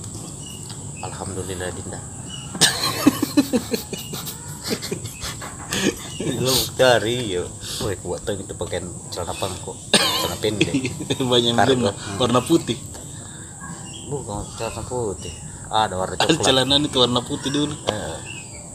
[1.04, 2.00] Alhamdulillah dinda
[6.44, 7.44] lu dari yo.
[7.84, 10.72] Woi kuat tuh itu pakaian celana pangko celana pendek.
[11.32, 12.78] Banyak lah, warna putih.
[14.08, 15.34] Bukan celana putih.
[15.74, 16.46] Ada warna coklat.
[16.46, 17.74] celana itu warna putih dulu.
[17.90, 18.18] Eh,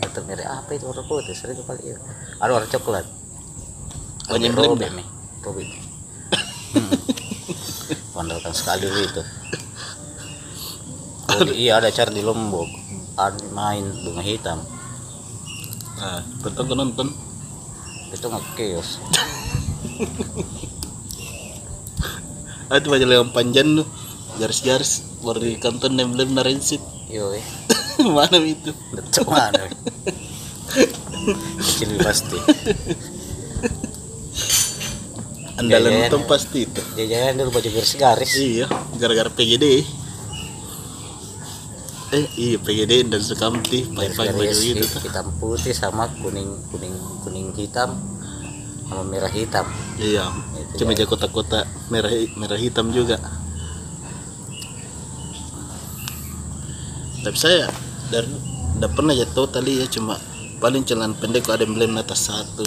[0.03, 1.33] atau merek apa itu warna putih?
[1.33, 2.01] Sering kepake itu
[2.43, 3.07] ada warna coklat.
[4.29, 4.93] Banyak Robe emblem dah.
[4.99, 5.07] nih.
[5.41, 5.63] Robe
[6.75, 6.93] hmm.
[8.13, 9.23] Wandalkan sekali itu
[11.53, 12.69] iya ada acara di Lombok.
[13.19, 14.65] Ada main bunga hitam.
[15.99, 17.13] Nah betul nonton.
[18.09, 18.97] Itu nggak chaos
[22.73, 23.89] ada banyak lewat panjang tuh.
[24.39, 27.35] Garis-garis baru di kanton emblem narensit yo
[28.17, 28.73] mana itu.
[28.95, 29.67] Detok mana?
[31.59, 32.39] Kecil pasti.
[35.59, 36.81] Andalan nonton pasti itu.
[36.95, 39.98] Jajanan dulu baju garis-garis iya gara-gara PGD
[42.09, 46.57] eh iya PGD dan Sukamti pakai baju garis-garis itu hit- tuh hitam putih sama kuning
[46.73, 48.01] kuning kuning hitam
[48.89, 49.69] sama merah hitam.
[50.01, 52.09] Iya Itu cuma jago kotak-kotak merah
[52.41, 53.21] merah hitam juga.
[57.21, 57.69] Tapi saya
[58.09, 58.33] dari
[58.79, 60.17] tidak pernah jatuh tali ya cuma
[60.65, 62.65] paling celana pendek ada emblem atas satu.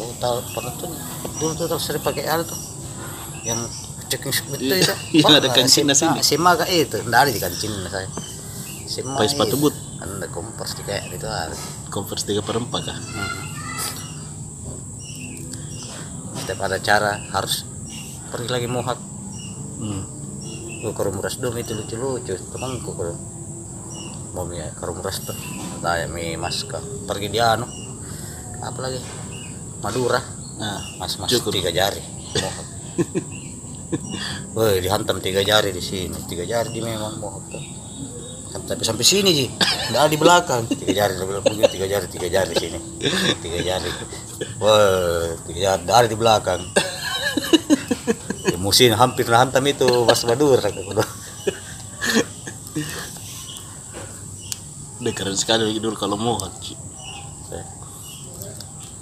[0.00, 0.88] Oh tahu pernah tuh
[1.36, 2.56] dulu tuh, sering pakai hal tuh.
[3.44, 3.68] Yang
[4.14, 4.94] ceking itu Iya, itu.
[5.26, 6.20] Wah, ada kancingnya si- sini.
[6.22, 7.02] si Maga itu.
[7.02, 8.08] Enggak ada di kancing saya.
[8.86, 9.74] Si pakai sepatu boot?
[9.98, 11.56] Anda kompers kayak itu ada
[11.88, 12.98] converse tiga per empat kah?
[16.44, 17.64] Setiap ada cara harus
[18.28, 18.98] pergi lagi muhak
[19.80, 20.02] hmm.
[20.84, 22.36] Ke Rumuras dom itu lucu-lucu.
[22.36, 23.16] Temanku kalau
[24.36, 25.32] mau ya ke Rumuras tuh
[25.80, 27.64] saya mi maska pergi di anu.
[28.60, 29.00] Apa lagi?
[29.80, 30.20] Madura.
[30.60, 32.04] Nah mas mas tiga jari.
[32.44, 32.66] Mohak
[34.56, 36.16] Woi dihantam tiga jari di sini.
[36.26, 37.64] Tiga jari di memang mohak tuh
[38.54, 39.48] sampai sampai sini sih
[39.90, 40.62] nggak di belakang.
[40.70, 42.78] Tiga jari di belakang tiga jari tiga jari di sini.
[43.42, 43.90] Tiga jari.
[44.62, 45.82] Wah tiga jari.
[45.86, 46.60] Dari di belakang.
[48.44, 50.68] Ya, musim hampir hantam itu mas Madura
[55.04, 56.16] udah keren sekali lagi dulu kalau
[56.64, 56.72] Ci.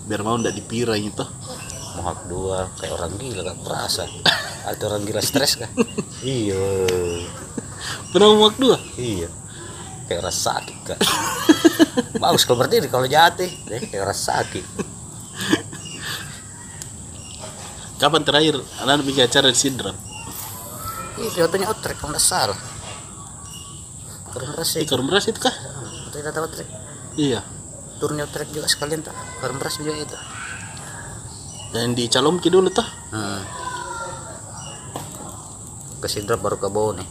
[0.03, 1.23] biar mau ndak dipira itu
[1.99, 4.05] mohak dua kayak orang gila gak perasa
[4.71, 5.71] atau orang gila stres kah
[6.23, 6.87] iya
[8.15, 9.29] pernah mohak dua iya
[10.07, 10.99] kayak orang sakit kak
[12.23, 14.65] bagus kalau berdiri kalau jatuh deh kayak orang sakit
[17.99, 19.95] kapan terakhir anak bikin acara di Sidram
[21.13, 22.59] Iya, fotonya otrek kalau nggak salah.
[24.33, 24.83] Kurang beras sih.
[24.83, 25.53] Beras itu kah
[26.09, 26.67] Tidak tahu otrek.
[27.15, 27.45] iya
[28.01, 29.15] Turunnya otrek juga sekalian tak.
[29.39, 30.17] Kurang beras juga itu.
[31.73, 33.41] Dan di Calomki dulu tuh Hmm.
[36.01, 37.05] Ke Sidrap baru ke Bone.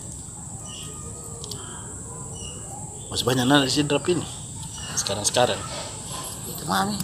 [3.12, 4.24] masih banyak anak di Sidram ini.
[4.96, 5.60] Sekarang sekarang
[6.48, 6.96] Itu mami.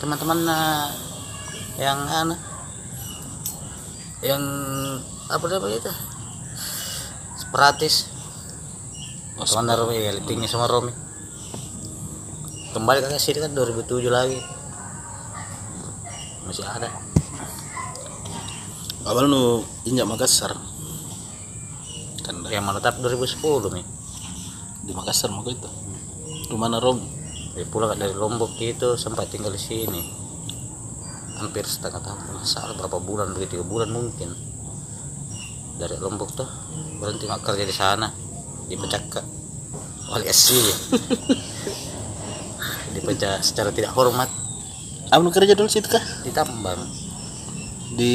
[0.00, 0.88] Teman-teman nah,
[1.76, 2.34] yang anu
[4.24, 4.40] yang
[5.28, 5.92] apa apa itu?
[7.36, 8.08] Separatis
[9.36, 10.92] teman Romi ya tinggi sama Romi.
[12.72, 14.40] Kembali ke sini kan 2007 lagi
[16.50, 16.90] masih ada
[19.06, 20.50] awal nu injak Makassar.
[22.26, 23.38] Kan yang menetap 2010
[23.70, 23.86] nih
[24.82, 25.70] di Makassar mau itu.
[26.50, 26.98] Rumah Rom.
[27.54, 30.02] Dia pulang dari Lombok itu sempat tinggal di sini.
[31.38, 32.42] Hampir setengah tahun.
[32.42, 34.34] Salah berapa bulan dua tiga bulan mungkin.
[35.78, 36.50] Dari Lombok tuh
[36.98, 38.10] berhenti mak kerja di sana.
[38.66, 39.22] Dipecat ke
[40.10, 40.58] wali asli
[42.98, 44.26] dipecat secara tidak hormat
[45.10, 46.02] Apa nu kerja dulu situ kah?
[46.22, 46.78] Ditambang
[47.90, 48.14] di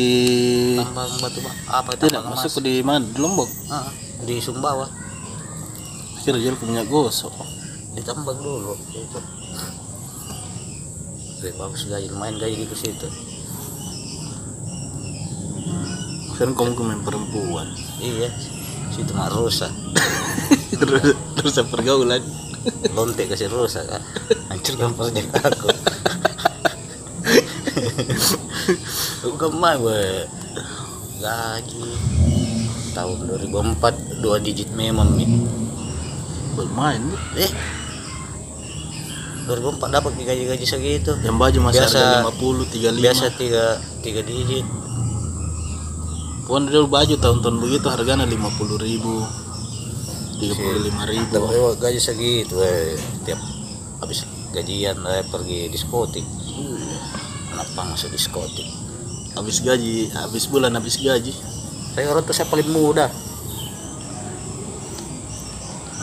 [0.79, 3.03] tambang batu ba- apa tidak tambang masuk di mana?
[3.03, 3.49] Di Lombok?
[3.67, 3.91] Ah,
[4.23, 4.87] di Sumbawa
[6.23, 7.35] kira jual punya gosok.
[7.93, 9.19] Ditambang dulu itu.
[11.35, 13.07] Oke, bagus gaji lumayan gaji di situ.
[16.35, 17.67] Kan kamu main perempuan.
[17.99, 18.31] Iya
[18.89, 19.69] situ mah rusak.
[21.35, 22.23] Terus pergaulan.
[22.97, 24.01] Lontek kasih rusak kan
[24.49, 25.69] hancurkan proyek aku
[29.33, 30.01] main gue
[31.21, 31.85] lagi.
[32.95, 35.27] Tahun 2004 dua digit memang nih
[36.55, 37.01] bermain
[37.35, 37.51] eh.
[39.45, 41.11] 2004 dapat gaji-gaji segitu.
[41.21, 43.65] Yang baju masih Biasa- harga 50 35 biasa tiga
[44.01, 44.65] tiga digit.
[46.45, 49.25] Pokoknya dulu baju tahun-tahun begitu harganya 50 ribu
[50.39, 51.31] 35 ribu.
[51.35, 52.95] Dapat gaji segitu eh
[53.27, 53.41] tiap
[54.01, 54.23] habis
[54.55, 56.23] gajian eh pergi diskotik.
[57.51, 58.84] Kenapa masuk diskotik
[59.35, 61.35] habis gaji habis bulan habis gaji.
[61.95, 63.07] Saya orang tuh saya paling muda?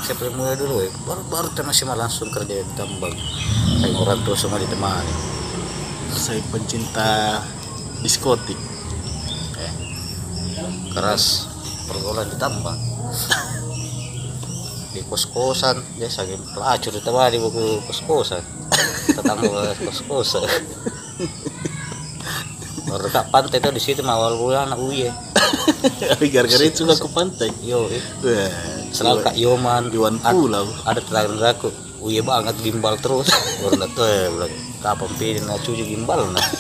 [0.05, 0.91] Saya paling muda dulu ya?
[1.09, 1.49] Baru baru
[1.89, 3.13] mah langsung kerja di tambang.
[3.81, 5.15] Saya orang tua semua ditemani.
[6.13, 7.41] Saya pencinta
[8.05, 8.57] diskotik.
[9.57, 9.73] Eh,
[10.93, 11.49] keras.
[11.89, 12.79] Pergaulan di tambang.
[14.93, 18.45] Di kos kosan biasa game pelacur ditemani buku kos kosan
[19.17, 20.45] tetangga kos kosan
[22.93, 25.09] baru dekat pantai tuh di situ mah awal bulan anak uye
[26.33, 27.49] gara-gara itu ke pantai.
[27.65, 27.89] Yo
[28.93, 29.89] selalu kak Yoman.
[29.89, 31.73] Iwan Pulau ada tetangga aku
[32.05, 33.33] uye banget gimbal terus.
[33.65, 34.53] Baru tahu ya bilang
[34.85, 36.43] kapan pilih nak cuci gimbal nah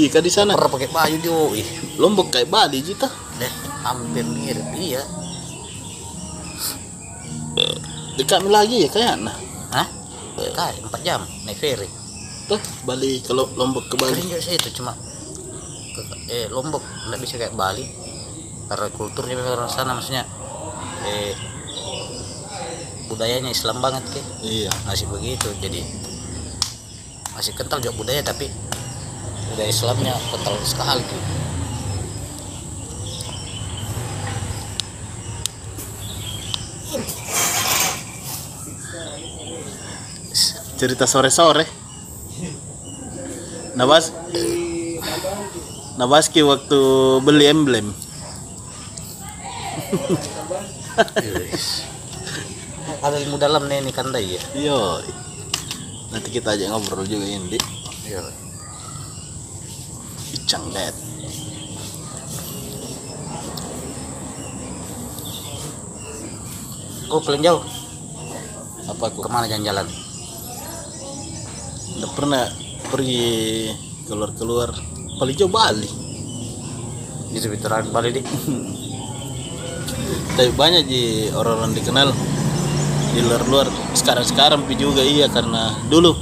[0.00, 0.56] Ih, kan di sana.
[0.56, 1.62] Pernah pakai baju dia
[2.00, 3.52] Lombok kayak Bali Jita deh
[3.84, 5.04] hampir mirip iya.
[8.16, 9.36] Dekat lagi ya kayaknya
[9.70, 9.88] hah?
[10.36, 12.01] Kayak empat jam naik ferry
[12.56, 14.20] tuh Bali kalau Lombok ke Bali.
[14.20, 14.68] Juga sih itu?
[14.76, 14.92] Cuma
[15.96, 17.86] ke, eh Lombok nggak bisa kayak Bali.
[18.68, 20.24] Karena kulturnya memang orang sana maksudnya
[21.08, 21.32] eh
[23.08, 24.72] budayanya Islam banget ke iya.
[24.88, 25.84] Masih begitu jadi
[27.32, 28.48] masih kental juga budaya tapi
[29.52, 31.22] budaya Islamnya kental sekali tuh
[40.82, 41.81] cerita sore-sore
[43.72, 44.12] Nabas
[45.92, 46.80] Nabaski waktu
[47.20, 47.92] beli emblem.
[53.04, 54.40] Ada ilmu dalam nih ini kandai ya?
[54.56, 55.04] Yo.
[56.12, 57.56] Nanti kita aja ngobrol juga ini
[58.04, 58.20] iya
[60.32, 60.94] Icang Dad.
[67.08, 67.60] Kau paling jauh?
[68.88, 69.84] Apa aku ke mana jalan-jalan?
[72.00, 72.48] Udah pernah
[72.92, 73.72] pergi
[74.04, 74.76] keluar-keluar.
[75.16, 75.88] Paling jauh Bali.
[77.32, 78.20] Di sekitaran Bali di
[80.32, 82.08] tapi banyak di orang-orang dikenal
[83.12, 83.68] di luar-luar.
[83.96, 86.12] Sekarang-sekarang pi juga iya karena dulu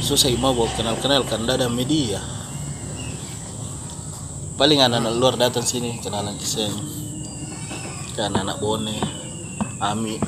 [0.00, 2.20] susah mau bawa kenal-kenal karena ada media.
[4.56, 6.68] Paling anak-anak luar datang sini kenalan kisah
[8.12, 8.96] kan anak Bone
[9.80, 10.20] Ami.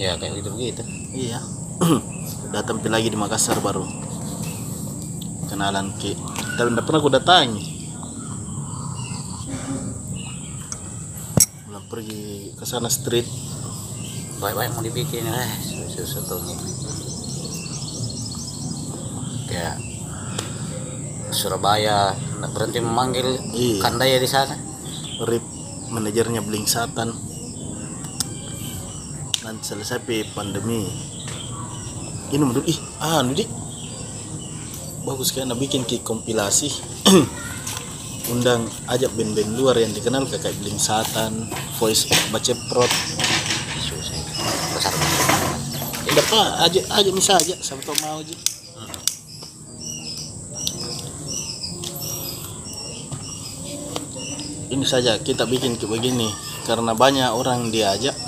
[0.00, 1.40] Ya kayak gitu begitu iya.
[2.54, 4.01] Datang lagi di Makassar baru
[5.46, 6.14] kenalan ki.
[6.58, 7.64] Tapi tidak pernah aku datangi.
[11.70, 13.26] Belum pergi ke sana street.
[14.42, 15.50] Banyak-banyak mau dibikin eh.
[15.92, 16.58] Susah nih
[19.52, 19.76] kayak
[21.32, 22.16] Surabaya
[22.52, 23.84] berhenti memanggil Iya.
[23.84, 24.56] kandaya di sana.
[25.24, 25.44] Rip
[25.92, 27.12] manajernya Bling Satan.
[29.44, 30.00] Nanti selesai
[30.32, 30.88] pandemi.
[32.32, 33.61] Ini menurut ih ah dik
[35.02, 36.70] bagus kan bikin ki kompilasi.
[38.32, 42.88] Undang ajak band-band luar yang dikenal kayak Bling Satan Voice of Baceprot
[46.12, 48.36] tidak apa aja aja bisa aja sama tau mau aja.
[54.68, 56.28] Ini saja kita bikin kayak begini
[56.68, 58.12] karena banyak orang diajak.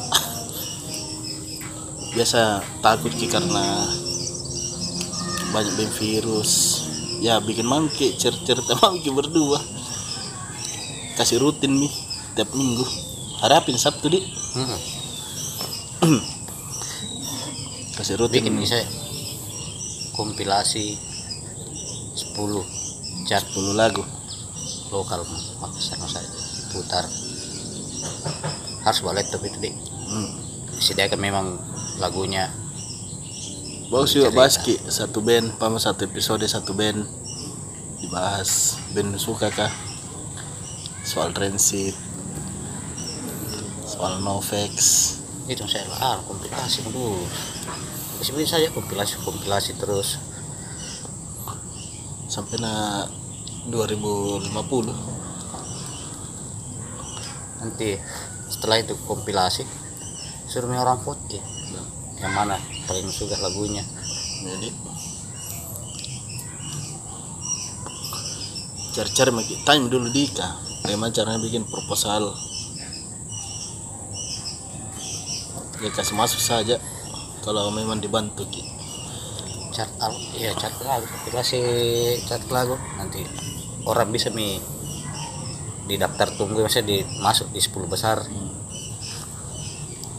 [2.16, 3.84] Biasa takut ki karena
[5.55, 6.82] banyak bem virus.
[7.22, 9.62] Ya bikin mangke cerita mangke berdua.
[11.14, 11.94] Kasih rutin nih
[12.34, 12.82] tiap minggu.
[13.38, 14.80] Harapin sabtu di hmm.
[18.02, 18.42] kasih rutin.
[18.42, 18.82] Bikin bisa
[20.18, 20.98] kompilasi
[22.18, 23.46] 10 cat.
[23.46, 24.02] 10 lagu.
[24.90, 25.22] Lokal
[25.62, 26.28] Makassar saya
[26.74, 27.07] putar.
[28.82, 30.28] Harus balik tapi deh hmm.
[30.76, 31.46] sediakan memang
[31.96, 32.52] lagunya
[33.93, 34.39] Bagus juga Cerita.
[34.41, 34.74] bahas Ki.
[34.89, 37.05] Satu band, pama satu episode satu band.
[38.01, 38.80] Dibahas.
[38.97, 39.68] Band suka kah?
[41.05, 41.93] Soal transit.
[43.85, 44.74] Soal Novex.
[45.45, 47.20] Itu saya ah kompilasi dulu
[48.24, 50.16] bisa saja kompilasi kompilasi terus.
[52.24, 53.05] Sampai na
[53.68, 54.49] 2050
[57.61, 57.97] nanti
[58.49, 59.64] setelah itu kompilasi
[60.49, 61.41] suruh orang vote ya.
[62.20, 63.82] yang mana paling suka lagunya.
[64.45, 64.68] Jadi
[68.95, 70.49] cari-cari maki time dulu Dika.
[70.85, 72.37] Bagaimana caranya bikin proposal.
[75.80, 76.80] Ya kasih masuk saja
[77.45, 78.64] kalau memang dibantu Ki.
[79.74, 81.05] cat al ya cat lagu.
[81.09, 81.61] Kompilasi
[82.30, 82.78] cat lagu.
[82.97, 83.26] Nanti
[83.85, 84.61] orang bisa mi
[85.85, 88.24] di daftar tunggu misalnya di masuk di 10 besar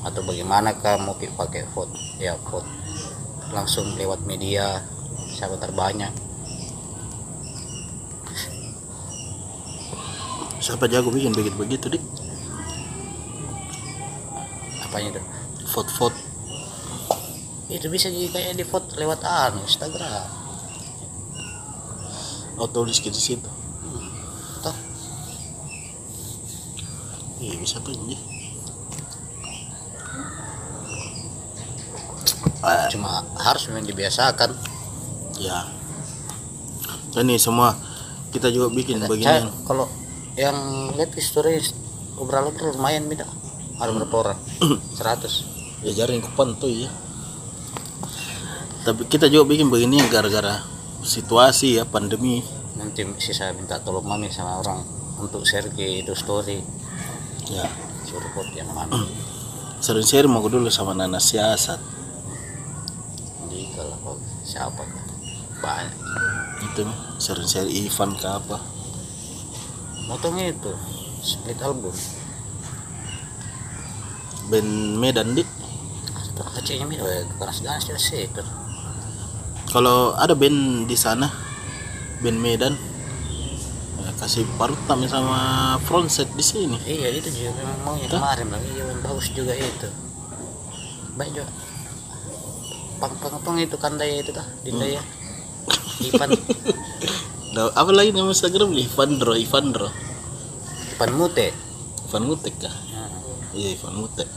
[0.05, 1.91] atau bagaimana kamu pakai vote?
[2.21, 2.69] Ya vote
[3.49, 4.85] langsung lewat media
[5.33, 6.13] siapa terbanyak.
[10.61, 12.03] Siapa jago bikin begitu begitu dik?
[14.85, 15.21] Apanya itu
[15.73, 16.17] vote-vote.
[17.69, 20.45] Itu bisa jadi kayak di vote lewat anu Instagram.
[22.55, 23.51] Oh tulis di situ
[24.63, 24.77] toh
[27.37, 28.17] iya bisa tuh Ji.
[32.65, 34.57] Ah, cuma harus memang dibiasakan.
[35.37, 35.69] Ya.
[37.13, 37.77] Dan nih semua
[38.33, 39.87] kita juga bikin Saya- beginian kalau
[40.35, 41.63] yang lihat story
[42.19, 43.23] obrolan lumayan beda
[43.79, 44.39] ada berapa orang?
[44.99, 46.91] 100 ya jaring kupan tuh ya
[48.85, 50.61] tapi kita juga bikin begini gara-gara
[51.01, 52.45] situasi ya pandemi.
[52.77, 54.85] Nanti sisa minta tolong mami sama orang
[55.17, 56.61] untuk share ke itu story.
[57.49, 57.65] Ya.
[58.05, 58.93] Suruh yang mana.
[59.85, 61.81] Sering share mau dulu sama nana siasat
[64.45, 64.83] siapa
[65.59, 65.93] banyak
[66.63, 66.81] itu
[67.19, 68.57] sering share Ivan ke apa?
[70.05, 70.71] Motongnya itu
[71.25, 71.95] split album.
[74.45, 75.49] Band Medan dik
[76.13, 77.05] atau kecilnya itu
[77.41, 78.43] keras ganas juga sih itu.
[79.73, 81.27] Kalau ada band di sana
[82.21, 82.77] band Medan
[84.05, 86.77] ya, kasih parut kami sama frontset di sini.
[86.85, 89.89] Iya itu juga memang maunya kemarin lagi iya bagus juga itu.
[91.17, 91.49] Baik juga
[92.97, 95.03] pang pang pang itu kandai itu dah dindai ya.
[96.05, 96.29] Ipan
[97.55, 98.75] Nah, apa lagi nama Instagram?
[98.75, 99.87] Nih Ivandro Ivandro
[100.95, 101.55] Ipan Mute.
[102.05, 102.75] Ivan Mutek kah?
[102.91, 103.11] Nah,
[103.55, 104.27] iya Ivan Mutek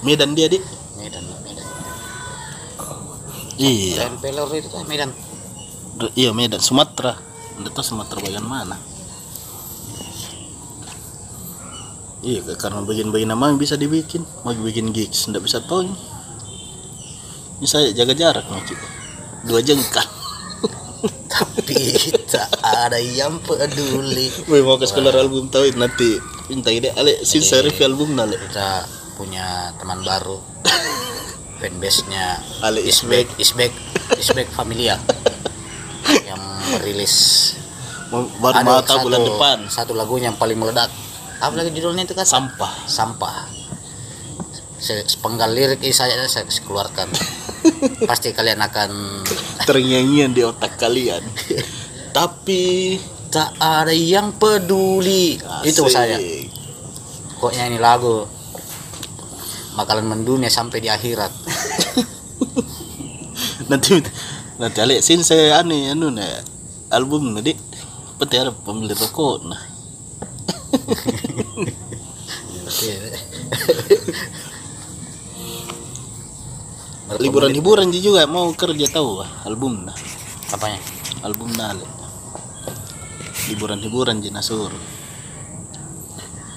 [0.00, 0.64] Medan dia dik?
[0.96, 1.66] Medan Medan.
[3.60, 4.08] Iya.
[4.16, 5.12] Pelor itu kan Medan.
[6.16, 6.60] Iya Medan.
[6.60, 7.20] Sumatera.
[7.60, 8.80] Anda tahu Sumatera bagian mana?
[12.20, 14.24] Iya karena bagian-bagian nama bisa dibikin.
[14.44, 15.88] Mau bikin gigs nggak bisa tahu
[17.68, 18.74] saya jaga jarak nih Ki.
[19.44, 20.06] dua jengkal.
[21.30, 21.76] Tapi
[22.28, 24.28] tak ada yang peduli.
[24.48, 26.20] Wih mau kasih keluar album tahu nanti.
[26.48, 28.36] Minta ide ale sin review album nale.
[28.36, 28.84] kita
[29.16, 30.40] punya teman baru.
[31.60, 33.72] Fanbase nya Ale Isbek Isbek
[34.16, 34.96] Isbek Familia.
[36.24, 36.42] Yang
[36.72, 37.16] merilis
[38.10, 39.58] baru tahu bulan depan.
[39.68, 40.88] satu lagunya yang paling meledak.
[41.40, 42.72] Apa lagi judulnya itu kan sampah.
[42.88, 43.59] Sampah
[44.80, 47.06] sepenggal lirik ini saya saya keluarkan.
[48.10, 48.90] Pasti kalian akan
[49.68, 51.20] ternyanyian di otak kalian.
[52.16, 52.96] Tapi
[53.30, 55.38] tak ada yang peduli.
[55.62, 55.94] Itu asik.
[55.94, 56.18] saya.
[57.38, 58.26] Kok nyanyi lagu?
[59.78, 61.30] Bakalan mendunia sampai di akhirat.
[63.70, 64.02] Nanti
[64.60, 66.28] nanti ale sin saya ane anu na
[66.92, 67.56] album na di
[68.20, 69.62] pati ada pembeli rokok nah
[77.18, 79.96] liburan hiburan juga mau kerja tahu ah, album nah
[80.54, 80.78] apanya?
[81.26, 81.86] Album na ale
[83.50, 84.70] liburan hiburan ji nasur.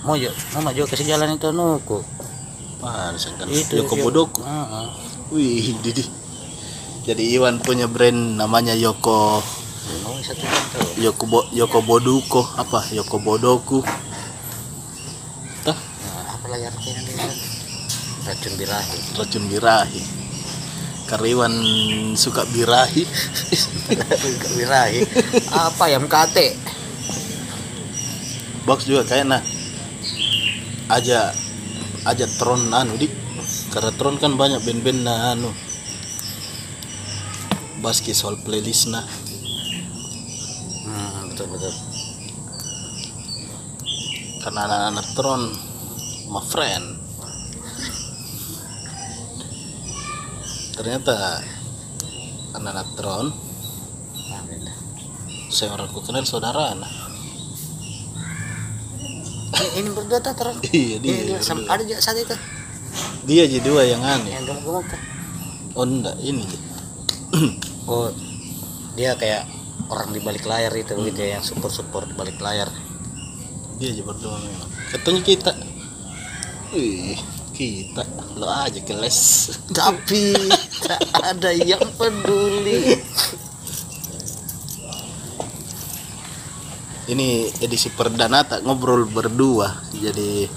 [0.06, 2.04] Mau jo mau maju ke jalan itu nuku
[2.84, 4.39] Wah, kan itu Yoko Yo- Bodoku.
[4.43, 4.88] Heeh.
[5.32, 6.04] Wih, Didi.
[7.08, 9.39] Jadi Iwan punya brand namanya Yoko.
[10.04, 10.99] Oh satu tuh.
[10.99, 12.43] Yoko Bo, Yoko Boduko.
[12.60, 12.84] Apa?
[12.91, 13.80] Yoko Bodoku.
[15.64, 17.24] Tah, Nah, apa ini
[18.28, 18.99] racun birahi.
[19.16, 20.22] Racun birahi.
[21.14, 21.53] Karena Iwan
[22.18, 23.05] suka birahi.
[24.57, 25.05] birahi
[25.53, 26.57] apa yang kate
[28.66, 29.43] Box juga kayak nah.
[30.89, 31.30] Aja
[32.09, 33.14] aja Tron anu dik.
[33.70, 35.53] Karena Tron kan banyak band-band nah anu.
[37.86, 39.05] Baski soal playlist nah.
[40.89, 41.74] hmm, betul betul
[44.43, 45.41] karena anak-anak Tron
[46.28, 47.03] my friend
[50.74, 51.41] ternyata
[52.57, 53.28] anak-anak Tron
[54.34, 54.61] Amin.
[55.53, 57.03] saya orang kenal saudara nah
[59.74, 60.57] ini, berdua tuh terus?
[60.74, 62.36] Iya dia ini dia sam- ada juga saat itu?
[63.24, 64.34] Dia jadi dua yang aneh.
[64.34, 64.86] Yang gemuk-gemuk
[65.74, 66.45] oh enggak ini.
[67.84, 68.07] Oh
[68.95, 69.43] dia kayak
[69.91, 72.71] orang di balik layar itu gitu ya yang support support di balik layar.
[73.76, 74.69] Dia aja berdua memang.
[74.88, 75.51] Katanya kita.
[76.71, 77.19] Wih,
[77.51, 78.07] kita.
[78.39, 79.51] Lo aja keles.
[79.67, 80.62] Tapi tak
[81.24, 82.99] ada yang peduli.
[87.11, 90.47] ini edisi perdana tak ngobrol berdua jadi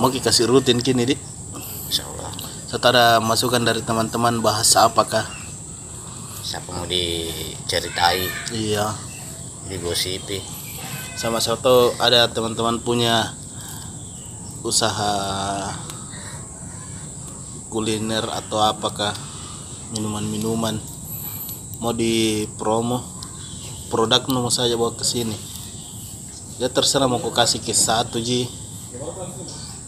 [0.00, 1.16] mau kasih rutin kini di
[1.84, 2.32] Insya Allah.
[2.64, 5.24] setelah masukan dari teman-teman bahasa apakah
[6.48, 8.24] Siapa mau diceritai,
[8.56, 8.88] iya
[9.68, 10.40] digosipi.
[11.12, 13.36] sama satu ada teman-teman punya
[14.64, 15.68] usaha
[17.68, 19.12] kuliner atau apakah
[19.94, 20.76] minuman-minuman
[21.78, 23.00] mau di promo
[23.88, 25.36] produk mau saja bawa ke sini
[26.58, 28.50] ya terserah mau ku kasih ke satu ji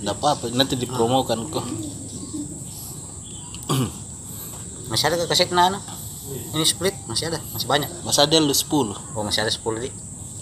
[0.00, 1.66] nggak apa-apa nanti dipromokan kok
[4.90, 5.78] Masih ada ke kaset Nana?
[6.50, 7.86] Ini split masih ada, masih banyak.
[8.02, 8.66] masa ada lu 10
[9.14, 9.90] Oh masih ada 10 di.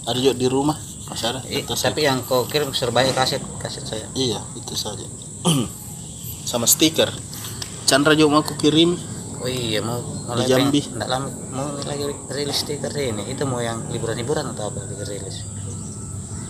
[0.09, 0.73] ada juga di rumah
[1.05, 4.09] masih ada Eh, Atas tapi yang kau kirim serbanyak kaset, kaset saya.
[4.17, 5.05] Iya, itu saja.
[6.49, 7.13] Sama stiker.
[7.85, 8.97] Chandra juga mau aku kirim.
[9.39, 10.79] Oh iya mau Di lagi Jambi.
[10.83, 13.23] pengen- nggak lama mau lagi rilis stiker ini.
[13.31, 15.47] Itu mau yang liburan-liburan atau apa lagi rilis?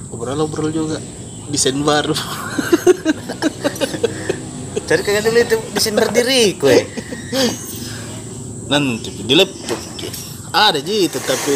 [0.10, 0.98] Obrol-obrol juga.
[1.54, 2.18] Desain baru.
[4.90, 6.82] Jadi kayak dulu itu desain berdiri kue.
[8.74, 9.78] Nanti di laptop.
[10.50, 11.56] Ada ji, tetapi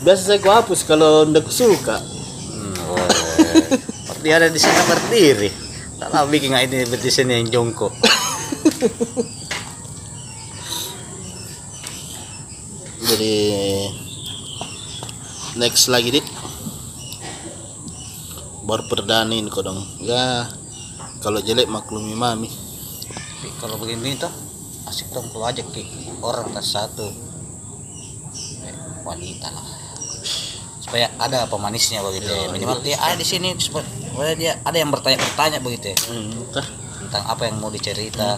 [0.00, 2.00] biasa saya ku hapus kalau ndak suka.
[2.00, 3.04] Hmm, oh,
[4.24, 5.52] dia ada desain berdiri.
[6.00, 7.92] Tak tahu bikin ini berdesain yang jongkok.
[13.04, 13.34] Jadi
[15.60, 16.26] next lagi dik.
[18.64, 19.84] Baru perdanin kok dong.
[20.00, 20.48] Ya
[21.20, 22.48] kalau jelek maklumi mami.
[22.48, 24.32] Tapi kalau begini tuh
[24.88, 25.84] asik dong kalau ajak ki
[26.20, 27.08] orang tas satu
[28.64, 29.66] eh, wanita lah
[30.84, 32.52] supaya ada pemanisnya begitu ya.
[32.52, 36.44] minimal dia ada di sini supaya dia ada yang bertanya-bertanya begitu ya Hmm,
[37.00, 38.36] tentang apa yang mau dicerita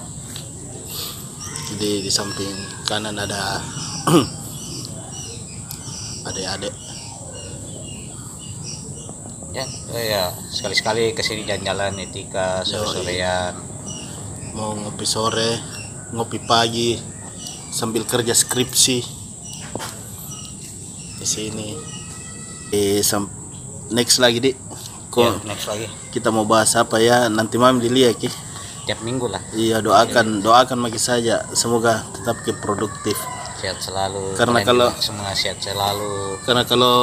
[1.77, 3.59] di di samping kanan ada
[6.27, 6.75] adik-adik.
[9.57, 13.57] Ya oh ya sekali-sekali ke sini jalan-jalan etika sore-sorean.
[14.53, 15.57] Mau ngopi sore
[16.13, 17.01] ngopi pagi
[17.73, 18.99] sambil kerja skripsi.
[21.17, 21.73] Di sini.
[22.75, 23.33] Eh sam-
[23.89, 24.51] next lagi di
[25.09, 25.87] kok ya, next lagi.
[26.13, 27.31] kita mau bahas apa ya?
[27.33, 28.29] Nanti mam dilihat ki.
[28.85, 29.41] Tiap minggu lah.
[29.57, 31.49] Iya doakan doakan bagi saja.
[31.57, 33.17] Semoga tetap ke produktif
[33.57, 36.39] sehat selalu Karena Kalian kalau- semua sehat selalu.
[36.45, 36.97] Karena kalau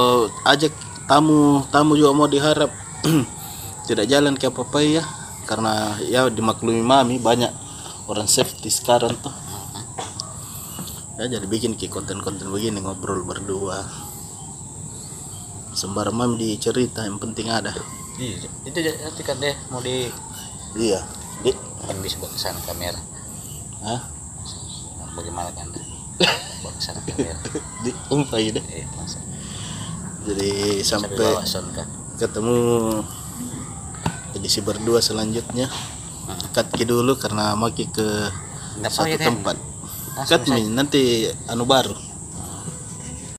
[0.45, 0.73] ajak
[1.05, 2.71] tamu tamu juga mau diharap
[3.89, 5.03] tidak jalan ke apa ya.
[5.43, 7.51] Karena ya dimaklumi mami banyak
[8.07, 9.33] orang safety sekarang tuh.
[11.19, 13.85] Ya jadi bikin ki konten-konten begini ngobrol berdua.
[15.73, 17.73] Sembarang mami dicerita yang penting ada.
[18.17, 20.05] Iya itu nanti kan deh mau di
[20.77, 21.01] iya
[21.41, 21.49] di
[21.83, 23.01] kan bisa buat ke sana kamera.
[23.83, 24.01] Hah?
[25.13, 25.69] bagaimana kan
[27.03, 27.35] kamera
[27.83, 28.63] di umpai deh.
[28.71, 29.19] Eh masa
[30.23, 31.43] jadi sampai
[31.75, 32.57] kan ketemu
[34.37, 35.67] edisi berdua selanjutnya.
[36.55, 38.07] Cut ki dulu karena mau ke
[38.79, 39.57] Nggak satu tempat.
[40.29, 42.12] Cut nanti anu baru